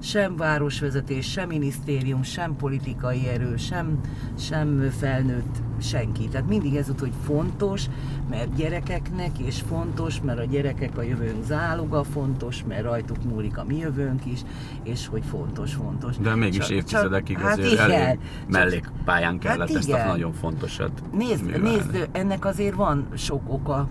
[0.02, 4.00] sem városvezetés, sem minisztérium, sem politikai erő, sem,
[4.38, 6.28] sem felnőtt senki.
[6.28, 7.86] Tehát mindig ez hogy fontos,
[8.30, 13.64] mert gyerekeknek, és fontos, mert a gyerekek a jövőnk záloga, fontos, mert rajtuk múlik a
[13.64, 14.40] mi jövőnk is,
[14.82, 16.16] és hogy fontos, fontos.
[16.16, 21.02] De mégis csak, évtizedekig csak, azért hát elég mellékpályán kellett hát ezt a nagyon fontosat
[21.12, 23.88] nézd, nézd, ennek azért van sok oka,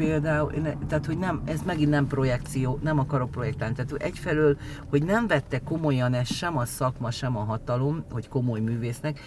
[0.00, 0.52] például,
[0.88, 4.56] tehát hogy nem, ez megint nem projekció, nem akarok projektálni, tehát egyfelől,
[4.88, 9.20] hogy nem vette komolyan ez sem a szakma, sem a hatalom, hogy komoly művésznek,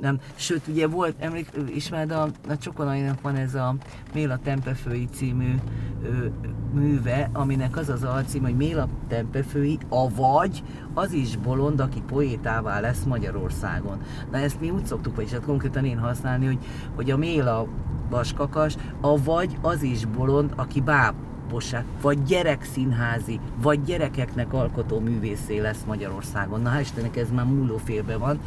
[0.00, 0.20] nem.
[0.34, 3.74] Sőt, ugye volt, emlék, ismered, a, a Csokonainak van ez a
[4.14, 5.54] Méla Tempefői című
[6.02, 6.26] ö,
[6.72, 10.62] műve, aminek az az alcím, hogy Méla Tempefői, avagy
[10.94, 14.00] az is bolond, aki poétává lesz Magyarországon.
[14.30, 16.58] Na ezt mi úgy szoktuk, vagyis hát konkrétan én használni, hogy,
[16.94, 17.68] hogy a Méla
[18.10, 21.14] vaskakas, avagy az is bolond, aki báb
[21.52, 26.60] Posát, vagy gyerekszínházi, vagy gyerekeknek alkotó művészé lesz Magyarországon.
[26.60, 28.38] Na, Istennek ez már múló félbe van,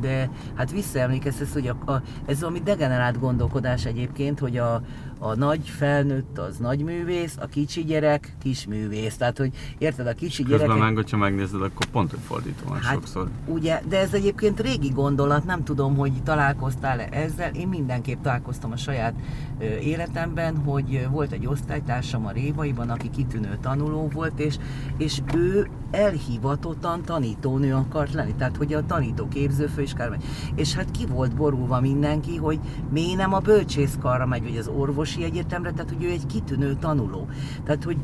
[0.00, 4.82] de hát visszaemlékeztetsz, hogy a, a, ez valami degenerált gondolkodás egyébként, hogy a,
[5.18, 9.16] a nagy felnőtt az nagy művész, a kicsi gyerek kis művész.
[9.16, 10.66] Tehát, hogy érted, a kicsi gyerek.
[10.66, 13.28] Közben meg, hogyha megnézed, akkor pont, fordítva van hát, sokszor.
[13.46, 17.54] Ugye, de ez egyébként régi gondolat, nem tudom, hogy találkoztál-e ezzel.
[17.54, 19.14] Én mindenképp találkoztam a saját
[19.58, 24.56] ö, életemben, hogy volt egy osztálytársam a Révaiban, aki kitűnő tanuló volt, és,
[24.96, 30.18] és ő elhivatottan tanítónő akart lenni, tehát hogy a tanító képzőfőiskár
[30.54, 34.68] És hát ki volt borulva mindenki, hogy miért nem a bölcsészkarra megy, vagy az
[35.04, 37.28] orvosi egyetemre, tehát hogy ő egy kitűnő tanuló.
[37.64, 37.96] Tehát, hogy,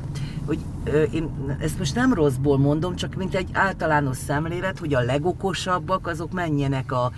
[0.46, 0.58] hogy
[1.10, 6.32] én ezt most nem rosszból mondom, csak mint egy általános szemlélet, hogy a legokosabbak azok
[6.32, 7.12] menjenek a,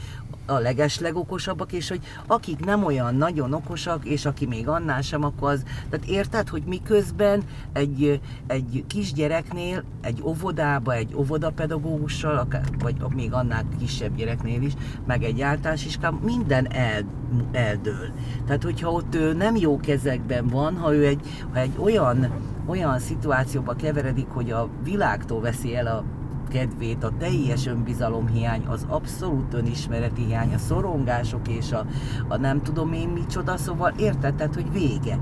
[0.47, 5.51] a legeslegokosabbak, és hogy akik nem olyan nagyon okosak, és aki még annál sem, akkor
[5.51, 5.63] az...
[5.91, 13.65] Tehát érted, hogy miközben egy, egy kisgyereknél, egy óvodába, egy óvodapedagógussal, akár, vagy még annál
[13.79, 14.73] kisebb gyereknél is,
[15.07, 17.05] meg egy általános iskában, minden el,
[17.53, 18.09] eldől.
[18.47, 21.21] Tehát, hogyha ott ő nem jó kezekben van, ha ő egy,
[21.53, 22.31] ha egy olyan,
[22.67, 26.05] olyan szituációba keveredik, hogy a világtól veszi el a
[26.53, 31.87] kedvét, a teljes önbizalomhiány, az abszolút önismereti hiány, a szorongások és a,
[32.29, 35.19] a nem tudom én micsoda, szóval érted, tehát, hogy vége.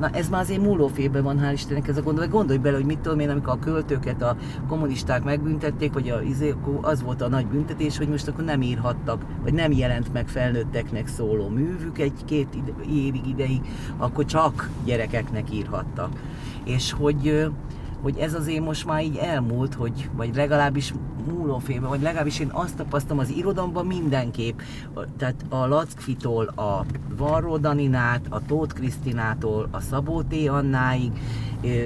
[0.00, 2.30] Na ez már azért múlófélben van, hál' Istennek ez a gondolat.
[2.30, 4.36] Gondolj bele, hogy mit tudom én, amikor a költőket a
[4.68, 9.24] kommunisták megbüntették, vagy a, izé, az volt a nagy büntetés, hogy most akkor nem írhattak,
[9.42, 12.48] vagy nem jelent meg felnőtteknek szóló művük egy-két
[12.88, 13.60] évig ideig,
[13.96, 16.10] akkor csak gyerekeknek írhattak.
[16.64, 17.50] És hogy
[18.04, 20.94] hogy ez azért most már így elmúlt, hogy, vagy legalábbis
[21.28, 24.58] múlófélben, vagy legalábbis én azt tapasztalom az irodomban mindenképp,
[25.16, 26.84] tehát a Lackfitól, a
[27.16, 30.48] Varró Daninát, a Tóth Krisztinától, a Szabó T.
[30.48, 31.12] Annáig,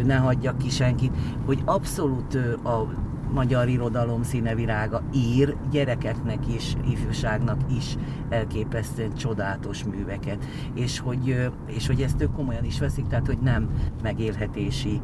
[0.05, 1.13] ne hagyjak ki senkit,
[1.47, 2.89] hogy abszolút a
[3.33, 7.97] magyar irodalom színevirága ír gyerekeknek is, ifjúságnak is
[8.29, 10.45] elképesztően csodálatos műveket.
[10.75, 13.71] És hogy, és hogy ezt ők komolyan is veszik, tehát hogy nem
[14.03, 15.01] megélhetési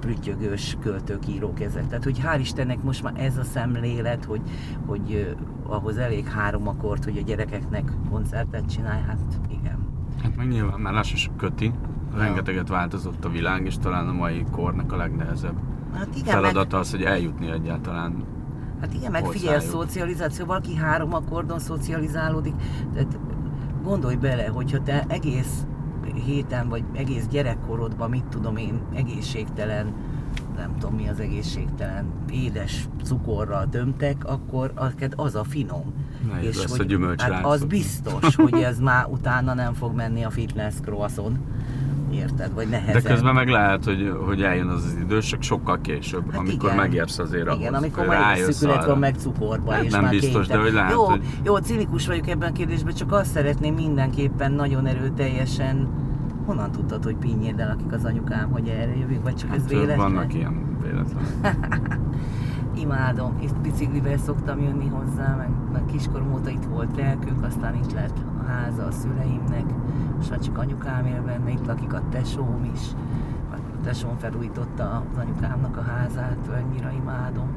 [0.00, 1.86] prüttyögős költők, írók ezek.
[1.86, 4.40] Tehát, hogy hál' Istennek most már ez a szemlélet, hogy,
[4.86, 5.34] hogy
[5.66, 9.78] ahhoz elég három akkord, hogy a gyerekeknek koncertet csinálj, hát igen.
[10.22, 11.72] Hát meg nyilván már lássuk köti,
[12.16, 16.80] rengeteget változott a világ, és talán a mai kornak a legnehezebb hát igen, feladata meg...
[16.80, 18.24] az, hogy eljutni egyáltalán
[18.82, 22.54] Hát igen, meg figyelj, a szocializáció, valaki három akkordon szocializálódik,
[22.94, 23.18] tehát
[23.82, 25.66] gondolj bele, hogyha te egész
[26.24, 29.94] héten, vagy egész gyerekkorodban, mit tudom én, egészségtelen,
[30.56, 34.72] nem tudom mi az egészségtelen, édes cukorral tömtek, akkor
[35.16, 35.92] az a finom.
[36.28, 40.24] Nehéz és lesz hogy, a hát az biztos, hogy ez már utána nem fog menni
[40.24, 41.38] a fitness croissant
[42.12, 42.54] érted?
[42.54, 43.02] Vagy nehezen.
[43.02, 46.76] De közben meg lehet, hogy, hogy eljön az az idősök sokkal később, hát amikor igen.
[46.76, 47.60] megérsz azért ahhoz.
[47.60, 50.58] Igen, amikor már szükület van meg cukorba, hát és nem már biztos, kénytelen.
[50.58, 51.22] de hogy lehet, jó, hogy...
[51.42, 55.88] Jó, cinikus vagyok ebben a kérdésben, csak azt szeretném mindenképpen nagyon erőteljesen
[56.46, 59.96] Honnan tudtad, hogy Pinnyérdel, akik az anyukám, hogy erre jövünk, vagy csak hát, ez véletlen?
[59.96, 61.24] Vannak ilyen véletlen.
[62.74, 67.92] Imádom, itt biciklivel szoktam jönni hozzá, meg, meg kiskorom óta itt volt lelkünk, aztán itt
[67.92, 69.64] lett a háza a szüleimnek,
[70.20, 72.80] és ha csak anyukám él benne, itt lakik a tesóm is.
[73.52, 77.48] A tesóm felújította az anyukámnak a házát, annyira imádom.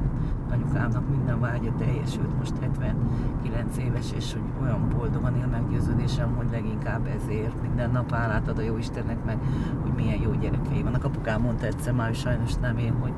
[0.50, 7.06] Anyukámnak minden vágya teljesült, most 79 éves, és hogy olyan boldogan él meggyőződésem, hogy leginkább
[7.06, 9.38] ezért minden nap hálát ad a jó Istennek meg,
[9.82, 11.04] hogy milyen jó gyerekei vannak.
[11.04, 13.12] Apukám mondta egyszer már, sajnos nem én, hogy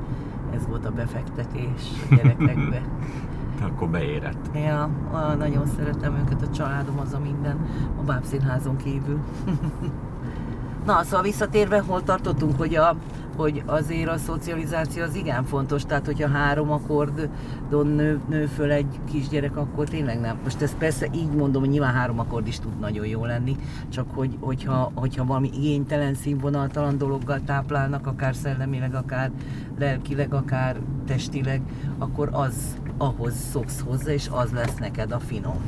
[0.55, 2.81] ez volt a befektetés a gyerekekbe.
[3.59, 4.49] Te akkor beérett.
[4.53, 4.89] Ja,
[5.37, 7.57] nagyon szeretem őket, a családom az a minden,
[7.99, 9.19] a bábszínházon kívül.
[10.85, 12.95] Na, szóval visszatérve, hol tartottunk, hogy, a,
[13.39, 18.99] hogy azért a szocializáció az igen fontos, tehát hogyha három akkordon nő, nő föl egy
[19.11, 20.39] kisgyerek, akkor tényleg nem.
[20.43, 23.55] Most ezt persze így mondom, hogy nyilván három akkord is tud nagyon jó lenni,
[23.89, 29.31] csak hogy, hogyha, hogyha valami igénytelen, színvonaltalan dologgal táplálnak, akár szellemileg, akár
[29.77, 30.75] lelkileg, akár
[31.05, 31.61] testileg,
[31.97, 35.61] akkor az ahhoz szoksz hozzá, és az lesz neked a finom.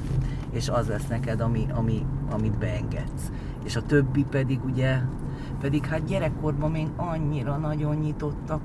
[0.51, 3.31] És az lesz neked, ami, ami, amit beengedsz.
[3.63, 5.01] És a többi pedig ugye,
[5.61, 8.61] pedig hát gyerekkorban még annyira nagyon nyitottak,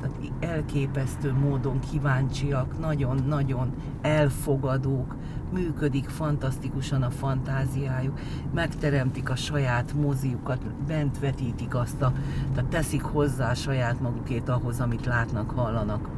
[0.00, 5.16] tehát elképesztő módon kíváncsiak, nagyon-nagyon elfogadók,
[5.52, 8.18] működik fantasztikusan a fantáziájuk,
[8.54, 12.12] megteremtik a saját moziukat, bent vetítik azt a,
[12.54, 16.08] tehát teszik hozzá a saját magukét ahhoz, amit látnak, hallanak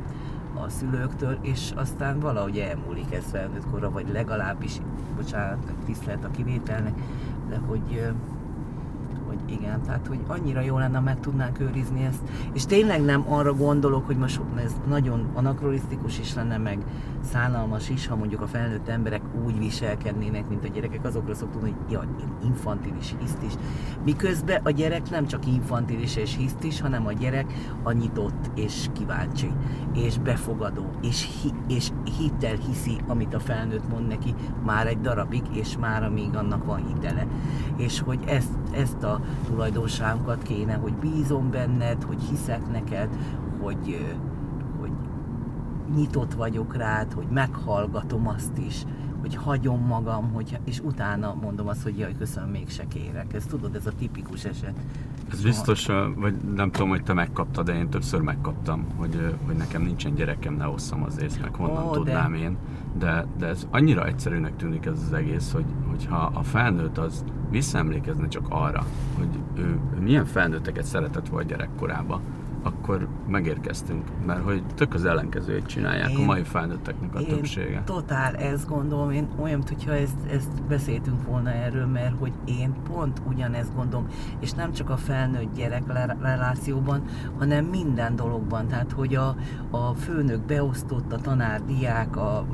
[0.65, 4.81] a szülőktől, és aztán valahogy elmúlik ez felnőtt korra, vagy legalábbis,
[5.17, 6.95] bocsánat, tisztelt a kivételnek,
[7.49, 8.13] de hogy
[9.29, 12.21] hogy igen, tehát hogy annyira jó lenne, meg tudnánk őrizni ezt.
[12.53, 16.79] És tényleg nem arra gondolok, hogy most ez nagyon anakronisztikus is lenne, meg
[17.21, 21.75] szánalmas is, ha mondjuk a felnőtt emberek úgy viselkednének, mint a gyerekek, azokra szoktunk, hogy
[21.91, 22.05] ja,
[22.45, 23.53] infantilis, hisztis.
[24.05, 27.53] Miközben a gyerek nem csak infantilis és hisztis, hanem a gyerek
[27.83, 29.51] a nyitott és kíváncsi,
[29.95, 35.43] és befogadó, és, hi, és hittel hiszi, amit a felnőtt mond neki már egy darabig,
[35.53, 37.27] és már amíg annak van hitele.
[37.77, 43.09] És hogy ezt, ezt a tulajdonságunkat kéne, hogy bízom benned, hogy hiszek neked,
[43.61, 44.17] hogy
[45.95, 48.85] nyitott vagyok rád, hogy meghallgatom azt is,
[49.21, 53.33] hogy hagyom magam, hogy, és utána mondom azt, hogy jaj, köszönöm, mégse kérek.
[53.33, 54.75] Ez tudod, ez a tipikus eset.
[55.31, 59.83] Ez biztos, vagy nem tudom, hogy te megkaptad, de én többször megkaptam, hogy, hogy nekem
[59.83, 62.39] nincsen gyerekem, ne osszam az ész, meg honnan oh, tudnám de...
[62.39, 62.57] én.
[62.99, 68.29] de, de ez annyira egyszerűnek tűnik ez az egész, hogy, hogyha a felnőtt az visszaemlékezne
[68.29, 68.85] csak arra,
[69.19, 72.21] hogy ő, ő milyen felnőtteket szeretett volt gyerekkorában,
[72.69, 77.83] akkor megérkeztünk, mert hogy tök az ellenkezőjét csinálják én, a mai felnőtteknek a én többsége.
[77.85, 83.23] totál ezt gondolom, én olyan, hogyha ezt, ezt beszéltünk volna erről, mert hogy én pont
[83.29, 84.07] ugyanezt gondolom,
[84.41, 85.83] és nem csak a felnőtt gyerek
[86.21, 87.03] relációban,
[87.39, 89.37] hanem minden dologban, tehát hogy a,
[89.71, 92.47] a főnök beosztott, a tanár, diák, a,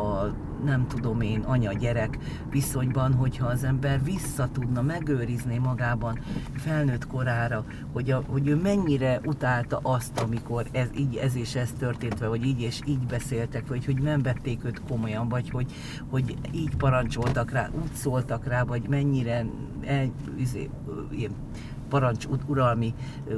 [0.00, 0.34] a
[0.64, 2.18] nem tudom én, anya-gyerek
[2.50, 6.18] viszonyban, hogyha az ember vissza tudna megőrizni magában
[6.54, 11.72] felnőtt korára, hogy, a, hogy ő mennyire utálta azt, amikor ez, így ez és ez
[11.78, 15.72] történt, vagy így és így beszéltek, vagy hogy nem vették őt komolyan, vagy hogy,
[16.10, 19.46] hogy így parancsoltak rá, úgy szóltak rá, vagy mennyire
[19.84, 20.70] el, izé,
[21.10, 21.32] ilyen
[21.90, 22.94] parancs uralmi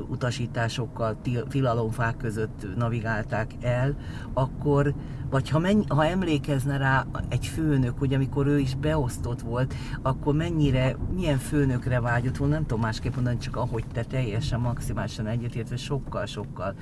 [0.08, 1.16] utasításokkal
[1.48, 3.96] tilalomfák között navigálták el,
[4.32, 4.94] akkor,
[5.32, 10.34] vagy ha, menny, ha emlékezne rá egy főnök, hogy amikor ő is beosztott volt, akkor
[10.34, 15.76] mennyire, milyen főnökre vágyott volna, nem tudom másképp mondani, csak ahogy te teljesen maximálisan egyetértve,
[15.76, 16.74] sokkal-sokkal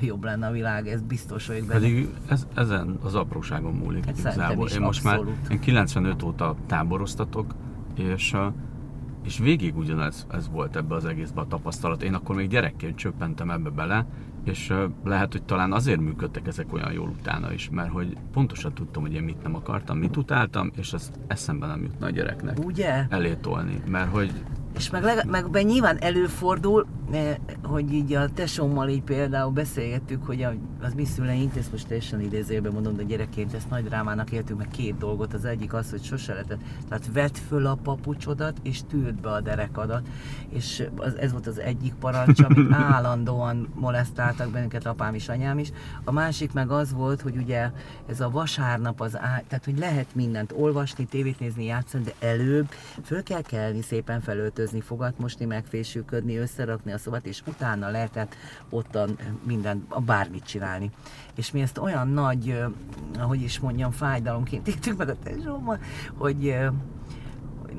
[0.00, 1.80] jobb lenne a világ, ez biztos vagyok benne.
[1.80, 4.68] Pedig ez, ezen az apróságon múlik hát igazából.
[4.68, 5.42] Én most abszolút.
[5.42, 7.54] már én 95 óta táboroztatok,
[7.94, 8.36] és
[9.24, 12.02] és végig ugyanez ez volt ebbe az egészbe a tapasztalat.
[12.02, 14.06] Én akkor még gyerekként csöppentem ebbe bele,
[14.44, 14.72] és
[15.04, 19.14] lehet, hogy talán azért működtek ezek olyan jól utána is, mert hogy pontosan tudtam, hogy
[19.14, 23.06] én mit nem akartam, mit utáltam, és ez eszembe nem jutna a gyereknek Ugye?
[23.08, 24.32] elétolni, mert hogy
[24.76, 30.46] és meg, meg, meg nyilván előfordul, eh, hogy így a tesómmal így például beszélgettük, hogy
[30.82, 34.68] az mi szüleink, ezt most teljesen idézőben mondom, de gyerekként ezt nagy drámának éltük meg
[34.68, 35.34] két dolgot.
[35.34, 39.40] Az egyik az, hogy sose lehetett, tehát vedd föl a papucsodat, és tűrd be a
[39.40, 40.08] derekadat.
[40.48, 45.70] És az, ez volt az egyik parancs, amit állandóan molesztáltak bennünket, apám is, anyám is.
[46.04, 47.70] A másik meg az volt, hogy ugye
[48.08, 52.68] ez a vasárnap az á, tehát hogy lehet mindent olvasni, tévét nézni, játszani, de előbb
[53.02, 58.34] föl kell kelni szépen felöltözni öltözni, fogat mosni, megfésülködni, összerakni a szobát, és utána lehetett
[58.70, 60.90] ottan minden, bármit csinálni.
[61.34, 62.64] És mi ezt olyan nagy,
[63.18, 65.78] hogy is mondjam, fájdalomként értük meg a tesómmal,
[66.14, 66.56] hogy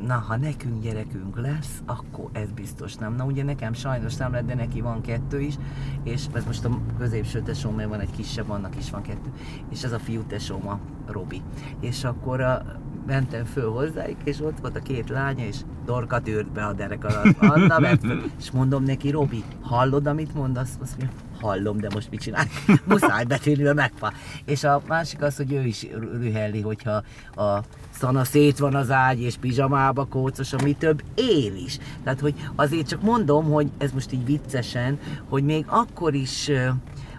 [0.06, 3.16] na, ha nekünk gyerekünk lesz, akkor ez biztos nem.
[3.16, 5.56] Na ugye nekem sajnos nem lett, de neki van kettő is,
[6.04, 9.32] és ez most a középső tesóm, mert van egy kisebb, annak is van kettő,
[9.70, 11.42] és ez a fiú tesóm a Robi.
[11.80, 12.64] És akkor a,
[13.06, 17.06] mentem föl hozzájuk, és ott volt a két lánya, és dorkat ült be a derek
[17.06, 17.38] alatt.
[17.40, 20.78] Anna vett föl, és mondom neki, Robi, hallod, amit mondasz?
[20.82, 22.46] Azt mondja, hallom, de most mit csinál?
[22.86, 24.14] Muszáj betűnő megfa.
[24.46, 25.88] És a másik az, hogy ő is
[26.20, 27.04] rühelli, hogyha
[27.36, 31.78] a szana szét van az ágy, és pizsamába kócos, mi több, én is.
[32.04, 36.52] Tehát, hogy azért csak mondom, hogy ez most így viccesen, hogy még akkor is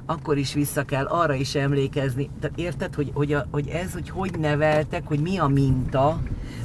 [0.06, 2.30] akkor is vissza kell arra is emlékezni.
[2.40, 6.20] Tehát érted, hogy, hogy, a, hogy ez, hogy hogy neveltek, hogy mi a minta,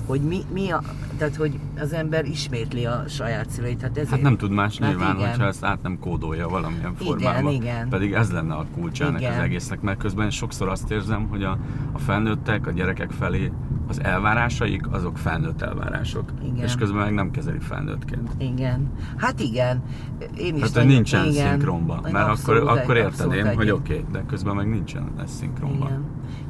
[0.06, 0.84] hogy mi, mi a,
[1.17, 3.82] tehát hogy az ember ismétli a saját szüleit.
[3.82, 5.30] Hát, ezért, hát nem tud más hát nyilván, igen.
[5.30, 7.52] hogyha ezt át nem kódolja valamilyen formában.
[7.52, 7.89] Igen, igen.
[7.89, 11.58] Pedig ez lenne a kulcsa ennek az egésznek, mert közben sokszor azt érzem, hogy a,
[11.91, 13.52] a felnőttek a gyerekek felé
[13.88, 16.32] az elvárásaik, azok felnőtt elvárások.
[16.43, 16.65] Igen.
[16.65, 18.30] És közben meg nem kezeli felnőttként.
[18.38, 18.91] Igen.
[19.17, 19.84] Hát igen.
[20.38, 21.50] Én is hát, hogy nincsen igen.
[21.50, 22.06] szinkronban.
[22.12, 25.88] Mert akkor, akkor érteném, hogy oké, okay, de közben meg nincsen ez szinkronban.
[25.88, 26.04] Igen.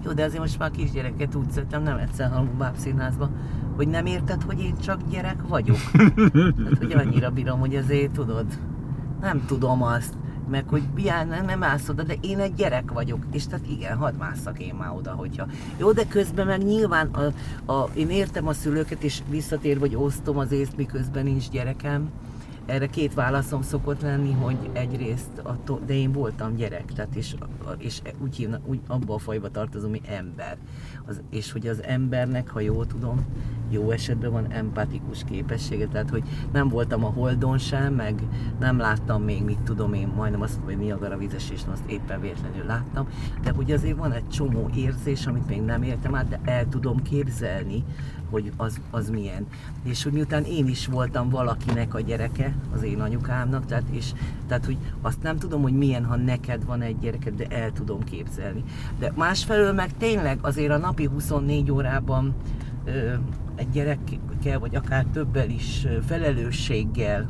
[0.06, 3.30] Jó, de azért most már kisgyereket úgy szedtem, nem egyszer halunk bábszínházba,
[3.76, 5.78] hogy nem érted, hogy én csak gyerek vagyok.
[6.65, 8.45] hát, hogy annyira bírom, hogy azért tudod.
[9.21, 10.13] Nem tudom azt
[10.50, 14.16] meg hogy Bián nem, állsz oda, de én egy gyerek vagyok, és tehát igen, hadd
[14.16, 15.48] másszak én már oda, hogyha.
[15.78, 17.32] Jó, de közben meg nyilván a,
[17.72, 22.12] a, én értem a szülőket, és visszatér, vagy osztom az észt, miközben nincs gyerekem,
[22.68, 27.36] erre két válaszom szokott lenni, hogy egyrészt, attól, de én voltam gyerek, tehát és,
[27.78, 30.58] és úgy, hívna, úgy abba a fajba tartozom, hogy ember.
[31.08, 33.26] Az, és hogy az embernek, ha jól tudom,
[33.70, 38.22] jó esetben van empatikus képessége, tehát hogy nem voltam a holdon sem, meg
[38.60, 43.08] nem láttam még, mit tudom én, majdnem azt hogy Niagara és azt éppen véletlenül láttam,
[43.43, 47.02] de hogy azért van egy csomó érzés, amit még nem értem át, de el tudom
[47.02, 47.84] képzelni,
[48.30, 49.48] hogy az, az milyen.
[49.84, 54.13] És hogy miután én is voltam valakinek a gyereke, az én anyukámnak, tehát, és,
[54.48, 58.04] tehát hogy azt nem tudom, hogy milyen, ha neked van egy gyereked, de el tudom
[58.04, 58.63] képzelni.
[59.00, 62.36] De másfelől meg tényleg azért a napi 24 órában
[62.86, 63.13] ö,
[63.56, 67.28] egy gyerekkel, vagy akár többel is felelősséggel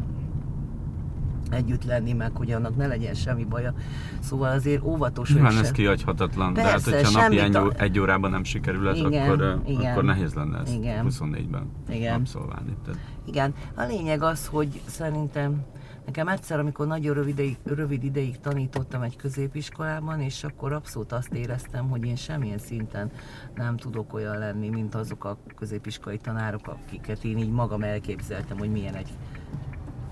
[1.51, 3.73] együtt lenni, meg hogy annak ne legyen semmi baja.
[4.19, 7.71] Szóval azért óvatos, Nyilván hogy ez se- kihagyhatatlan, de hát Persze, hogyha napi egy, a-
[7.77, 9.91] egy órában nem sikerül ez, Igen, akkor, igen.
[9.91, 11.05] akkor nehéz lenne ezt Igen.
[11.09, 12.13] 24-ben Igen.
[12.19, 12.75] abszolválni.
[12.85, 15.63] Tehát Igen, a lényeg az, hogy szerintem
[16.05, 21.33] nekem egyszer, amikor nagyon rövid ideig, rövid ideig tanítottam egy középiskolában, és akkor abszolút azt
[21.33, 23.11] éreztem, hogy én semmilyen szinten
[23.55, 28.71] nem tudok olyan lenni, mint azok a középiskolai tanárok, akiket én így magam elképzeltem, hogy
[28.71, 29.09] milyen egy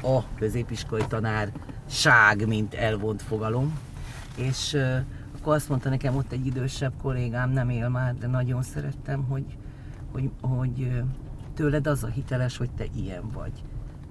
[0.06, 3.80] a középiskolai tanárság, mint elvont fogalom.
[4.38, 4.98] És uh,
[5.46, 9.58] akkor azt mondta nekem ott egy idősebb kollégám, nem él már, de nagyon szerettem, hogy,
[10.12, 11.04] hogy, hogy
[11.54, 13.52] tőled az a hiteles, hogy te ilyen vagy.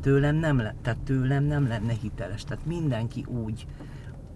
[0.01, 2.45] Tőlem nem, le, tehát tőlem nem lenne hiteles.
[2.45, 3.67] Tehát mindenki úgy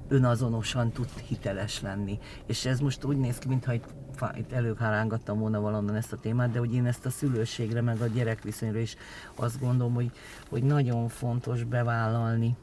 [0.08, 2.18] önazonosan tud hiteles lenni.
[2.46, 3.94] És ez most úgy néz ki, mintha fá-
[4.36, 8.06] itt előhárángattam volna valonnan ezt a témát, de hogy én ezt a szülőségre, meg a
[8.06, 8.96] gyerekviszonyra is
[9.34, 10.10] azt gondolom, hogy,
[10.48, 12.56] hogy nagyon fontos bevállalni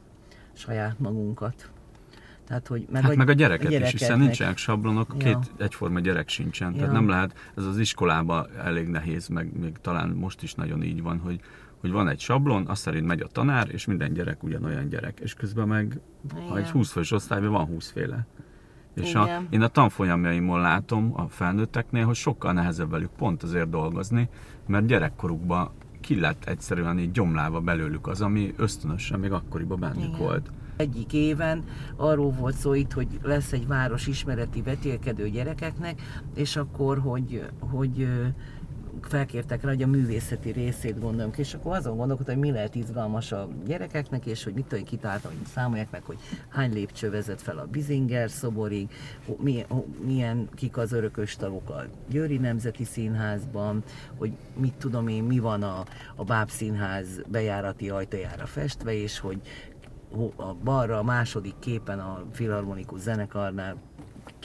[0.52, 1.70] saját magunkat.
[2.46, 4.18] Tehát, hogy meg, Hát a, meg a gyereket is, hiszen gyerekeknek.
[4.26, 5.24] nincsenek sablonok, Ja.
[5.24, 6.72] két egyforma gyerek sincsen.
[6.72, 6.92] Tehát Ja.
[6.92, 11.18] nem lehet, ez az iskolában elég nehéz, meg még talán most is nagyon így van,
[11.18, 11.40] hogy,
[11.80, 15.20] hogy van egy sablon, azt szerint megy a tanár, és minden gyerek ugyanolyan gyerek.
[15.20, 16.00] És közben meg,
[16.48, 16.72] ha egy Igen.
[16.72, 18.26] 20 fős osztályban van 20 féle.
[19.04, 24.28] És a, én a tanfolyamjaimon látom a felnőtteknél, hogy sokkal nehezebb velük pont azért dolgozni,
[24.66, 25.70] mert gyerekkorukban
[26.00, 30.18] ki lett egyszerűen így gyomlálva belőlük az, ami ösztönösen még akkoriban bennük Igen.
[30.18, 30.50] volt.
[30.76, 31.64] Egyik éven
[31.96, 36.00] arról volt szó itt, hogy lesz egy város ismereti vetélkedő gyerekeknek,
[36.34, 38.08] és akkor, hogy, hogy
[39.02, 42.74] felkértek rá, hogy a művészeti részét gondolom ki, és akkor azon gondolkodtam, hogy mi lehet
[42.74, 46.18] izgalmas a gyerekeknek, és hogy mit tudom, kitáltam, hogy számolják meg, hogy
[46.48, 48.88] hány lépcső vezet fel a Bizinger szoborig,
[50.04, 53.82] milyen, kik az örökös tagok a Győri Nemzeti Színházban,
[54.16, 55.84] hogy mit tudom én, mi van a,
[56.14, 59.40] a Báb Színház bejárati ajtajára festve, és hogy
[60.10, 63.76] ho- a balra a második képen a filharmonikus zenekarnál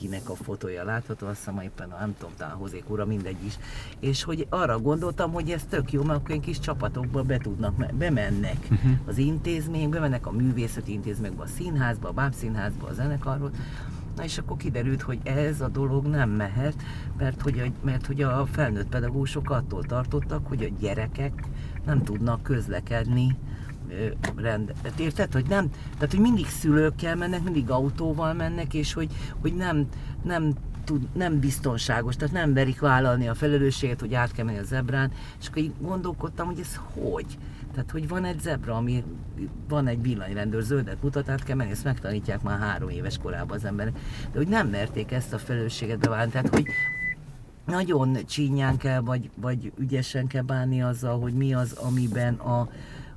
[0.02, 3.58] kinek a fotója látható, azt hiszem éppen a nem tudom, talán Hozék ura, mindegy is.
[3.99, 7.95] És hogy arra gondoltam, hogy ez tök jó, mert akkor kis csapatokba be tudnak, me-
[7.95, 8.91] bemennek Uh-huh.
[9.06, 13.52] az intézménybe, bemennek a művészeti intézménybe, a színházba, a bábszínházba, a zenekarhoz,
[14.16, 16.76] Na és akkor kiderült, hogy ez a dolog nem mehet,
[17.18, 21.34] mert hogy a, mert hogy a felnőtt pedagógusok attól tartottak, hogy a gyerekek
[21.86, 23.38] nem tudnak közlekedni
[24.36, 24.74] rend.
[24.82, 29.10] Tehát érted, hogy nem, tehát hogy mindig szülőkkel mennek, mindig autóval mennek, és hogy,
[29.42, 29.88] hogy nem,
[30.24, 34.64] nem tud, nem biztonságos, tehát nem verik vállalni a felelősséget, hogy át kell menni a
[34.64, 37.38] zebrán, és akkor így gondolkodtam, hogy ez hogy?
[37.74, 39.04] Tehát, hogy van egy zebra, ami
[39.68, 43.66] van egy villanyrendőr, zöldet mutat, át kell menni, ezt megtanítják már három éves korában az
[43.66, 43.94] emberek.
[44.32, 46.66] De hogy nem merték ezt a felelősséget bevállalni, tehát, hogy
[47.66, 52.70] nagyon csínyán kell, vagy, vagy ügyesen kell bánni azzal, hogy mi az, amiben a,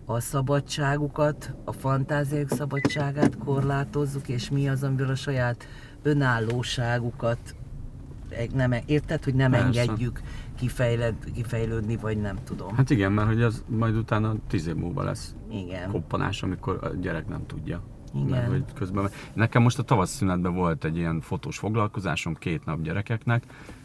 [0.07, 5.68] a szabadságukat, a fantáziák szabadságát korlátozzuk, és mi az, amiből a saját
[6.02, 7.55] önállóságukat
[8.30, 9.80] e- nem, érted, hogy nem Persze.
[9.80, 10.20] engedjük
[10.57, 12.74] kifejled, kifejlődni, vagy nem tudom.
[12.74, 15.90] Hát igen, mert hogy az majd utána tíz év múlva lesz Igen.
[15.90, 17.82] koppanás, amikor a gyerek nem tudja.
[18.14, 18.28] Igen.
[18.28, 19.09] Mert hogy közben...
[19.32, 23.44] Nekem most a tavasz szünetben volt egy ilyen fotós foglalkozásom két nap gyerekeknek,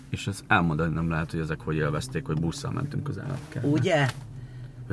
[0.10, 3.70] és ezt elmondani nem lehet, hogy ezek hogy élvezték, hogy busszal mentünk az állatkertbe.
[3.70, 4.08] Ugye?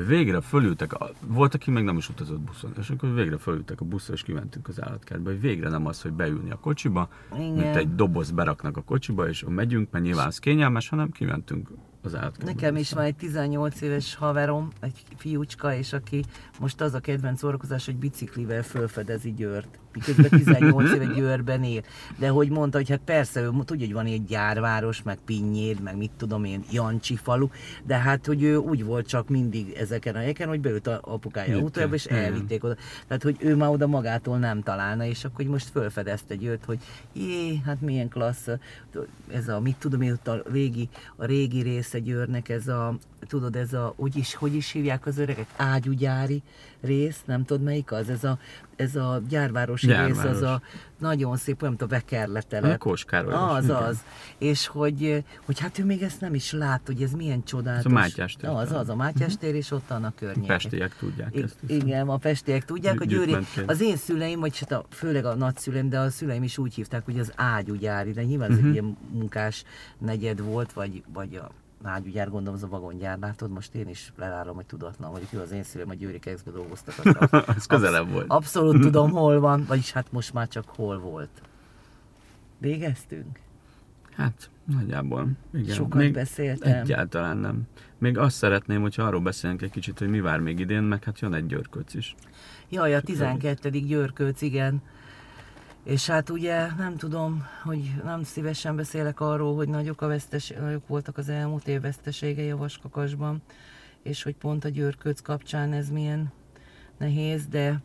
[0.05, 3.85] Végre fölültek, a, volt, aki még nem is utazott buszon, és akkor végre fölültek a
[3.85, 7.51] buszra, és kimentünk az állatkertbe, hogy végre nem az, hogy beülni a kocsiba, Igen.
[7.51, 11.69] mint egy doboz beraknak a kocsiba, és megyünk, mert nyilván az kényelmes, hanem kimentünk
[12.07, 12.51] az állatkertbe.
[12.51, 16.23] Nekem is van egy 18 éves haverom, egy fiúcska, és aki
[16.59, 19.79] most az a kedvenc szórakozás, hogy biciklivel fölfedezi Győrt.
[19.93, 21.81] Miközben 18 éve Győrben él.
[22.17, 25.97] De hogy mondta, hogy hát persze, ő tudja, hogy van egy gyárváros, meg Pinnyéd, meg
[25.97, 27.47] mit tudom én, Jancsi falu,
[27.83, 31.57] de hát, hogy ő úgy volt csak mindig ezeken a helyeken, hogy beült a apukája
[31.57, 32.75] autójába, és elvitték oda.
[33.07, 36.79] Tehát, hogy ő már oda magától nem találna, és akkor hogy most fölfedezte Győrt, hogy
[37.13, 38.47] jé, hát milyen klassz,
[39.31, 43.55] ez a, mit tudom én, ott a régi, a régi része Győrnek, ez a, tudod,
[43.55, 46.41] ez a, hogy is, hogy is hívják az öregek, ágyúgyári
[46.81, 48.39] rész, nem tudod melyik az, ez a,
[48.75, 50.23] ez a gyárvárosi Gyárváros.
[50.23, 50.61] rész, az a
[50.99, 52.73] nagyon szép, olyan, mint a Vekerletelep.
[52.73, 53.33] A Kóskároly.
[53.33, 53.75] Az, igen.
[53.75, 54.03] az.
[54.37, 57.85] És hogy, hogy hát ő még ezt nem is lát, hogy ez milyen csodálatos.
[57.85, 58.49] Ez a Mátyás tér.
[58.49, 60.47] Az, az, a Mátyás tér, és ott a környék.
[60.47, 61.55] Pestiek tudják I- ezt.
[61.67, 61.87] hiszem.
[61.87, 63.35] igen, a pestiek tudják, a Gy- győri,
[63.65, 67.05] az én szüleim, vagy hát a, főleg a nagyszüleim, de a szüleim is úgy hívták,
[67.05, 68.65] hogy az ágyúgyári, de nyilván ez Mhm.
[68.67, 69.63] egy ilyen munkás
[69.97, 71.51] negyed volt, vagy, vagy a
[71.83, 75.51] ágyúgyár, gondolom, az a vagongyár, látod, most én is lelárom, hogy tudatlan vagyok, jó, az
[75.51, 76.95] én szüleim a Győri Kexbe dolgoztak.
[77.57, 78.25] Ez közelebb volt.
[78.27, 81.41] Abszolút tudom, hol van, vagyis hát most már csak hol volt.
[82.57, 83.39] Végeztünk?
[84.15, 85.27] Hát, nagyjából.
[85.53, 85.75] Igen.
[85.75, 86.79] Sokat még beszéltem.
[86.79, 87.61] Egyáltalán nem.
[87.97, 91.19] Még azt szeretném, hogyha arról beszélünk egy kicsit, hogy mi vár még idén, meg hát
[91.19, 92.15] jön egy györköc is.
[92.69, 93.69] Jaj, a 12.
[93.69, 94.81] Györkőc, igen.
[95.87, 100.87] És hát ugye nem tudom, hogy nem szívesen beszélek arról, hogy nagyok, a vesztes, nagyok
[100.87, 103.41] voltak az elmúlt év veszteségei a Vaskakasban,
[104.03, 106.31] és hogy pont a Györkőc kapcsán ez milyen
[106.97, 107.81] nehéz, de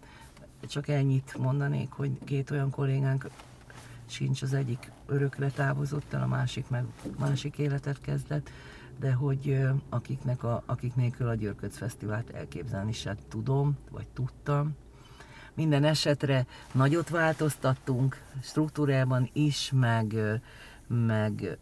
[0.69, 3.29] csak ennyit mondanék, hogy két olyan kollégánk
[4.07, 6.85] sincs, az egyik örökre távozott el, a másik meg
[7.19, 8.51] másik életet kezdett,
[8.99, 14.77] de hogy akiknek a, akik nélkül a Györköc Fesztivált elképzelni se tudom, vagy tudtam.
[15.55, 20.15] Minden esetre nagyot változtattunk, struktúrában is, meg,
[20.89, 21.59] meg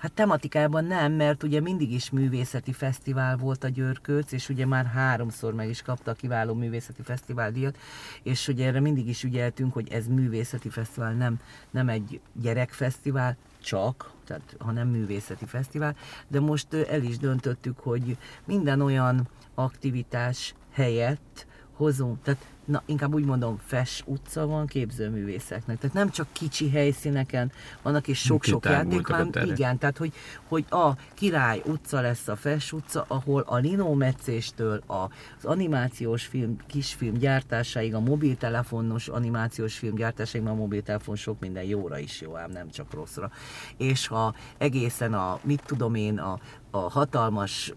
[0.00, 4.86] Hát tematikában nem, mert ugye mindig is művészeti fesztivál volt a Györkőc, és ugye már
[4.86, 7.78] háromszor meg is kapta a kiváló művészeti fesztivál díjat,
[8.22, 14.12] és ugye erre mindig is ügyeltünk, hogy ez művészeti fesztivál, nem, nem egy gyerekfesztivál, csak,
[14.26, 15.96] tehát hanem művészeti fesztivál,
[16.28, 21.46] de most el is döntöttük, hogy minden olyan aktivitás helyett
[21.80, 25.78] hozunk, tehát na, inkább úgy mondom, Fes utca van képzőművészeknek.
[25.78, 27.52] Tehát nem csak kicsi helyszíneken
[27.82, 30.12] vannak és sok-sok játék, hanem igen, tehát hogy,
[30.48, 37.14] hogy a Király utca lesz a Fes utca, ahol a linometszéstől az animációs film, kisfilm
[37.14, 42.50] gyártásáig, a mobiltelefonos animációs film gyártásáig, mert a mobiltelefon sok minden jóra is jó, ám
[42.50, 43.30] nem csak rosszra.
[43.76, 46.38] És ha egészen a, mit tudom én, a,
[46.70, 47.72] a hatalmas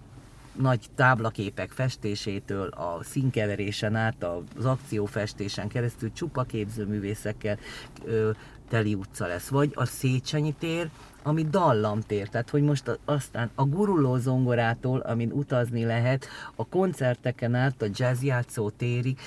[0.54, 4.26] nagy táblaképek festésétől, a színkeverésen át,
[4.58, 7.58] az akciófestésen keresztül csupa képzőművészekkel
[8.06, 8.32] ö,
[8.70, 9.47] teli utca lesz.
[9.47, 10.89] Vagy a Széchenyi tér,
[11.24, 17.82] ami dallamtér, tehát hogy most aztán a guruló zongorától, amin utazni lehet, a koncerteken át
[17.82, 19.20] a jazzjátszó térig,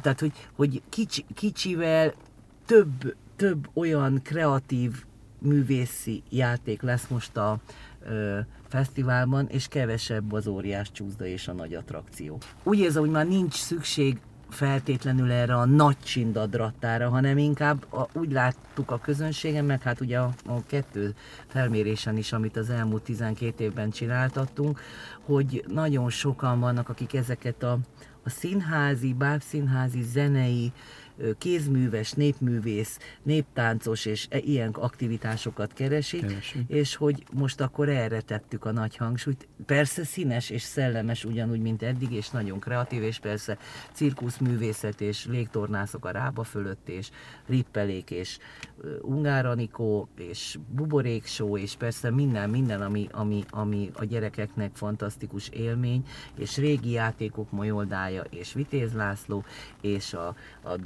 [0.00, 2.12] tehát hogy, hogy kicsi, kicsivel
[2.66, 5.04] több, több olyan kreatív
[5.38, 7.58] művészi játék lesz most a
[8.08, 8.38] ö,
[8.68, 12.38] fesztiválban, és kevesebb az óriás csúszda és a nagy attrakció.
[12.62, 18.32] Úgy érzem, hogy már nincs szükség feltétlenül erre a nagy csindadrattára, hanem inkább a, úgy
[18.32, 21.14] láttuk a közönségen, meg hát ugye a, a kettő
[21.46, 24.80] felmérésen is, amit az elmúlt 12 évben csináltattunk,
[25.24, 27.78] hogy nagyon sokan vannak, akik ezeket a,
[28.24, 30.72] a színházi, bábszínházi, zenei,
[31.38, 36.62] kézműves, népművész, néptáncos és e- ilyen aktivitásokat keresik, Keresik.
[36.68, 39.48] és hogy most akkor erre tettük a nagy hangsúlyt.
[39.66, 43.58] Persze színes és szellemes ugyanúgy, mint eddig, és nagyon kreatív, és persze
[43.92, 47.10] cirkuszművészet és légtornászok a rába fölött, és
[47.46, 48.38] rippelék, és
[49.00, 56.04] ungáranikó, és buboréksó, és persze minden, minden, ami, ami, ami a gyerekeknek fantasztikus élmény,
[56.34, 59.44] és régi játékok Molyoldája, és Vitéz László,
[59.80, 60.76] és a, a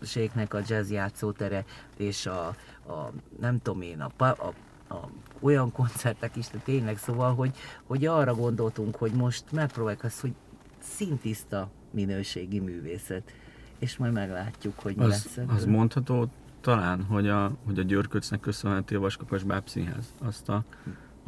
[0.00, 1.64] Désségnek a jazz játszótere,
[1.96, 2.46] és a,
[2.92, 4.52] a nem tudom én, a, a
[4.88, 5.08] a,
[5.40, 10.34] olyan koncertek is, de tényleg szóval, hogy, hogy arra gondoltunk, hogy most megpróbáljuk azt, hogy
[10.78, 13.32] szintiszta minőségi művészet,
[13.78, 15.56] és majd meglátjuk, hogy mi Az, lesz ebből.
[15.56, 16.30] az mondható
[16.60, 20.64] talán, hogy a, hogy a Györköcnek köszönheti a Vaskakas Bábszínház, azt a,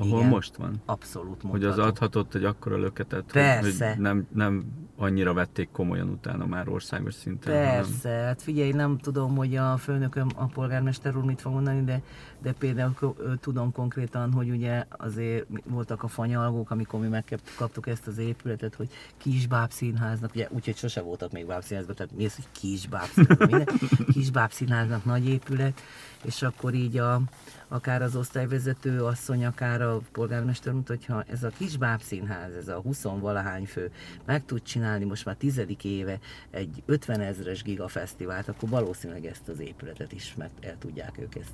[0.00, 0.28] ahol Igen.
[0.30, 0.82] most van.
[0.84, 3.88] Abszolút Hogy az adhatott egy akkora löketet, Persze.
[3.88, 4.64] hogy nem, nem
[4.96, 7.54] annyira vették komolyan utána már országos szinten.
[7.54, 11.84] hanem- Persze, hát figyelj, nem tudom, hogy a főnököm, a polgármester úr mit fog mondani,
[11.84, 12.02] de,
[12.42, 12.94] de például
[13.40, 18.88] tudom konkrétan, hogy ugye azért voltak a fanyalgók, amikor mi megkaptuk ezt az épületet, hogy
[19.16, 23.64] kisbáb színháznak, ugye úgyhogy sose voltak még bábszínházban, tehát mi az, hogy kisbáb színház,
[24.12, 25.80] kisbáb színháznak nagy épület,
[26.24, 27.20] és akkor így a,
[27.68, 32.80] akár az osztályvezető asszony, akár a polgármester mondta, hogyha ez a kis bábszínház, ez a
[32.80, 33.90] 20 valahány fő
[34.24, 36.18] meg tud csinálni most már tizedik éve
[36.50, 41.52] egy 50 ezres gigafesztivált, akkor valószínűleg ezt az épületet is meg el tudják ők ezt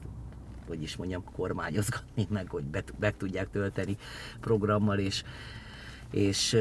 [0.69, 3.97] hogy is mondjam, kormányozgatni, meg hogy be, meg tudják tölteni
[4.41, 5.25] programmal és,
[6.11, 6.57] és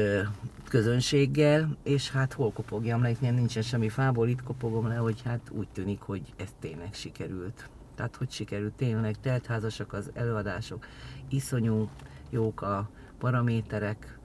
[0.68, 5.50] közönséggel, és hát hol kopogjam le, itt nincsen semmi fából, itt kopogom le, hogy hát
[5.50, 7.68] úgy tűnik, hogy ez tényleg sikerült.
[7.94, 10.86] Tehát, hogy sikerült tényleg, teltházasak az előadások,
[11.28, 11.88] iszonyú
[12.30, 14.18] jók a paraméterek,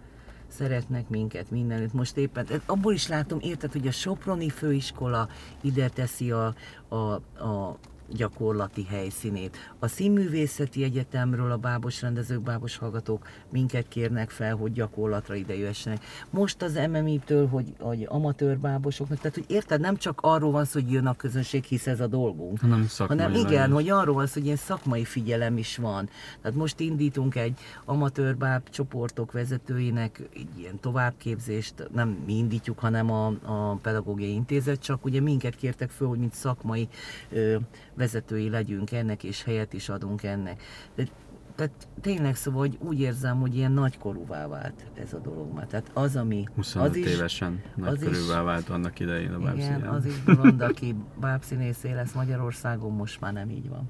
[0.48, 1.94] szeretnek minket mindenütt.
[1.94, 5.30] Most éppen, abból is látom, érted, hogy a Soproni főiskola
[5.62, 6.54] ide teszi a,
[6.88, 6.96] a,
[7.44, 7.78] a
[8.12, 9.58] gyakorlati helyszínét.
[9.80, 16.04] A Színművészeti Egyetemről a bábos rendezők, bábos hallgatók minket kérnek fel, hogy gyakorlatra ide jöhessenek.
[16.30, 20.80] Most az MMI-től, hogy, hogy amatőr bábosoknak, tehát hogy érted, nem csak arról van szó,
[20.80, 24.34] hogy jön a közönség, hisz ez a dolgunk, Hanem hanem igen, hogy arról van szó,
[24.34, 26.10] hogy ilyen szakmai figyelem is van.
[26.42, 33.26] Tehát most indítunk egy amatőrbáb csoportok vezetőinek egy ilyen továbbképzést, nem mi indítjuk, hanem a,
[33.28, 36.88] a pedagógiai intézet, csak ugye minket kértek föl, hogy mint szakmai
[37.32, 37.56] ö,
[38.00, 40.62] vezetői legyünk ennek, és helyet is adunk ennek.
[40.96, 41.08] De,
[41.56, 45.66] tehát tényleg szóval, hogy úgy érzem, hogy ilyen nagykorúvá vált ez a dolog már.
[45.66, 46.48] Tehát az, ami...
[46.56, 49.88] 25 az is, évesen nagy körülbelül vált annak idején a igen, bábszínján.
[49.88, 53.90] az is bolond, aki bábszínészé lesz Magyarországon, most már nem így van.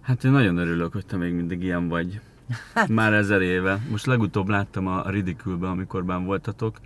[0.00, 2.20] Hát én nagyon örülök, hogy te még mindig ilyen vagy.
[2.88, 3.80] Már ezer éve.
[3.90, 6.76] Most legutóbb láttam a Ridicule-ben, amikor benn voltatok,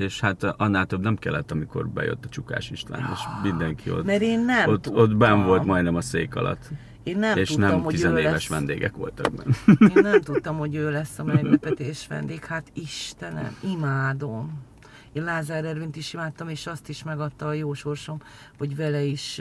[0.00, 4.20] és hát annál több nem kellett, amikor bejött a Csukás István, és mindenki ott, Mert
[4.22, 5.02] én nem ott, tudtam.
[5.02, 6.70] ott benn volt majdnem a szék alatt.
[7.02, 8.48] Én nem és tudtam, nem hogy tizenéves lesz.
[8.48, 9.56] vendégek voltak benne.
[9.94, 12.44] Én nem tudtam, hogy ő lesz a meglepetés vendég.
[12.44, 14.68] Hát Istenem, imádom.
[15.12, 18.22] Én Lázár Ervint is imádtam, és azt is megadta a jó sorsom,
[18.58, 19.40] hogy vele is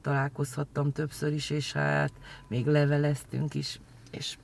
[0.00, 2.12] találkozhattam többször is, és hát
[2.48, 3.80] még leveleztünk is,
[4.10, 4.36] és,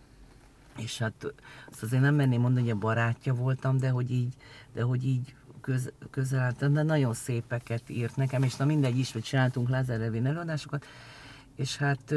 [0.79, 1.35] és hát
[1.71, 4.35] azt azért nem merném mondani, hogy a barátja voltam, de hogy így,
[4.75, 9.13] de hogy így köz, közel álltam, de nagyon szépeket írt nekem, és na mindegy is,
[9.13, 10.87] hogy csináltunk Lázár Ervin előadásokat,
[11.57, 12.15] és hát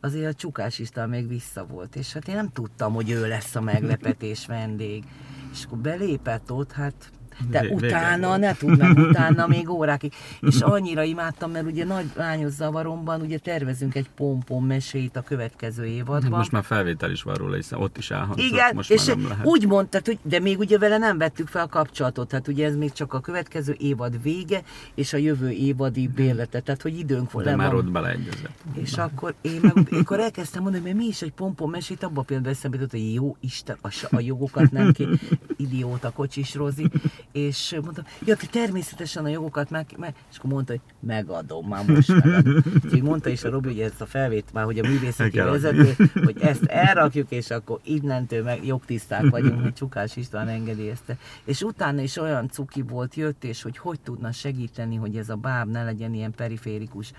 [0.00, 3.54] azért a Csukás István még vissza volt, és hát én nem tudtam, hogy ő lesz
[3.54, 5.04] a meglepetés vendég.
[5.52, 7.10] És akkor belépett ott, hát
[7.50, 10.12] de Vé- utána, ne tudnám, utána még órákig.
[10.40, 15.84] És annyira imádtam, mert ugye nagy lányos zavaromban ugye tervezünk egy pompon mesét a következő
[15.84, 16.38] évadban.
[16.38, 19.28] Most már felvétel is van róla, hiszen ott is elhangzott, Igen, most és már nem
[19.28, 19.44] lehet.
[19.46, 22.76] úgy mondtad, hogy de még ugye vele nem vettük fel a kapcsolatot, hát ugye ez
[22.76, 24.62] még csak a következő évad vége,
[24.94, 27.44] és a jövő évadi bérlete, tehát hogy időnk volt.
[27.46, 27.76] de már van.
[27.76, 28.50] ott beleegyezett.
[28.74, 32.50] És akkor én meg, akkor elkezdtem mondani, hogy mi is egy pompon mesét, abban például
[32.50, 35.08] eszembe jutott, hogy jó Isten, a, a jogokat nem ki,
[35.56, 36.90] idióta kocsis Rozi,
[37.32, 41.84] és mondtam, ja, te természetesen a jogokat meg, meg, és akkor mondta, hogy megadom, már
[41.86, 42.62] most megadom.
[42.84, 45.94] Úgyhogy mondta is a Robi, hogy ezt a felvét már, hogy a művészeti vezető,
[46.24, 51.16] hogy ezt elrakjuk, és akkor innentől meg jogtiszták vagyunk, hogy Csukás István engedélyezte.
[51.44, 55.36] És utána is olyan cuki volt, jött, és hogy hogy tudna segíteni, hogy ez a
[55.36, 57.12] báb ne legyen ilyen periférikus.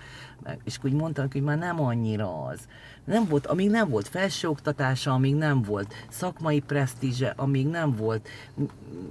[0.64, 2.68] És úgy mondtam, hogy már nem annyira az.
[3.04, 8.28] Nem volt, amíg nem volt felsőoktatása, amíg nem volt szakmai presztízse, amíg nem volt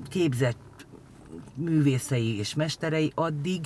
[0.09, 0.57] képzett
[1.55, 3.61] művészei és mesterei, addig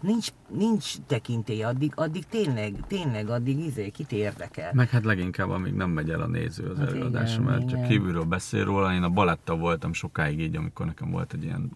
[0.00, 4.70] nincs, nincs tekintélye, addig, addig tényleg, tényleg addig izé, kit érdekel.
[4.74, 7.78] Meg hát leginkább, amíg nem megy el a néző az Hát előadásra, igen, mert csak
[7.78, 7.88] igen.
[7.88, 8.94] kívülről beszél róla.
[8.94, 11.70] Én a baletta voltam sokáig így, amikor nekem volt egy ilyen,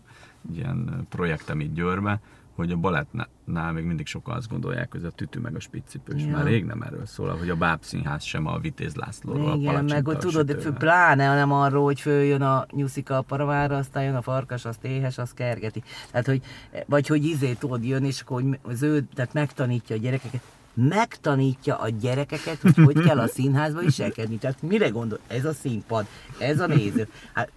[0.51, 2.21] egy ilyen projektem itt Győrbe,
[2.59, 6.23] hogy a balettnál még mindig sokan azt gondolják, hogy ez a tütü meg a spiccipős.
[6.23, 6.31] Ja.
[6.31, 10.03] Már rég nem erről szól, hogy a bábszínház sem a Vitéz Lászlóról, a Igen, meg
[10.03, 14.15] palacsinta hogy tudod, fő, pláne nem arról, hogy följön a nyuszika a paravára, aztán jön
[14.15, 15.83] a farkas, azt éhes, azt kergeti.
[16.11, 16.43] Tehát, hogy,
[16.87, 20.43] vagy hogy izé tudod jön, és akkor hogy az ő, tehát megtanítja a gyerekeket,
[20.75, 24.37] megtanítja a gyerekeket, hogy hogy kell a színházba viselkedni.
[24.37, 25.19] Tehát mire gondol?
[25.27, 26.07] Ez a színpad,
[26.39, 27.09] ez a néző.
[27.33, 27.51] Hát,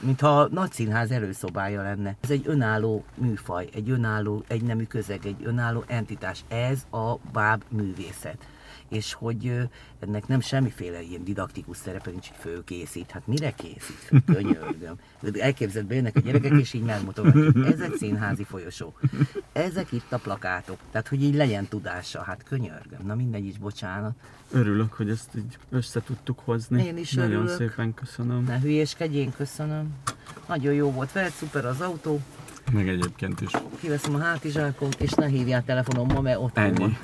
[0.00, 2.16] mintha a nagy színház előszobája lenne.
[2.20, 6.44] Ez egy önálló műfaj, egy önálló, egy nemű közeg, egy önálló entitás.
[6.48, 8.46] Ez a báb művészet.
[8.88, 9.68] És hogy
[9.98, 13.10] ennek nem semmiféle ilyen didaktikus szerepe nincs, hogy fölkészít.
[13.10, 14.22] Hát mire készít?
[14.26, 14.94] Könyörgöm.
[15.32, 17.66] Elképzeld be, jönnek a gyerekek, és így megmutogatjuk.
[17.66, 18.94] Ez egy színházi folyosó.
[19.52, 20.78] Ezek itt a plakátok.
[20.90, 22.22] Tehát, hogy így legyen tudása.
[22.22, 23.06] Hát könyörgöm.
[23.06, 24.14] Na mindegy is, bocsánat.
[24.52, 26.84] Örülök, hogy ezt így össze tudtuk hozni.
[26.84, 27.56] Én is Nagyon örülök.
[27.56, 28.44] szépen köszönöm.
[28.44, 29.94] Ne hülyéskedjén, köszönöm.
[30.48, 32.20] Nagyon jó volt veled, szuper az autó.
[32.72, 36.78] Meg egyébként is Kiveszem a hátizsákom, és ne hívjál telefonommal, mert ott ennyi.
[36.78, 36.98] van.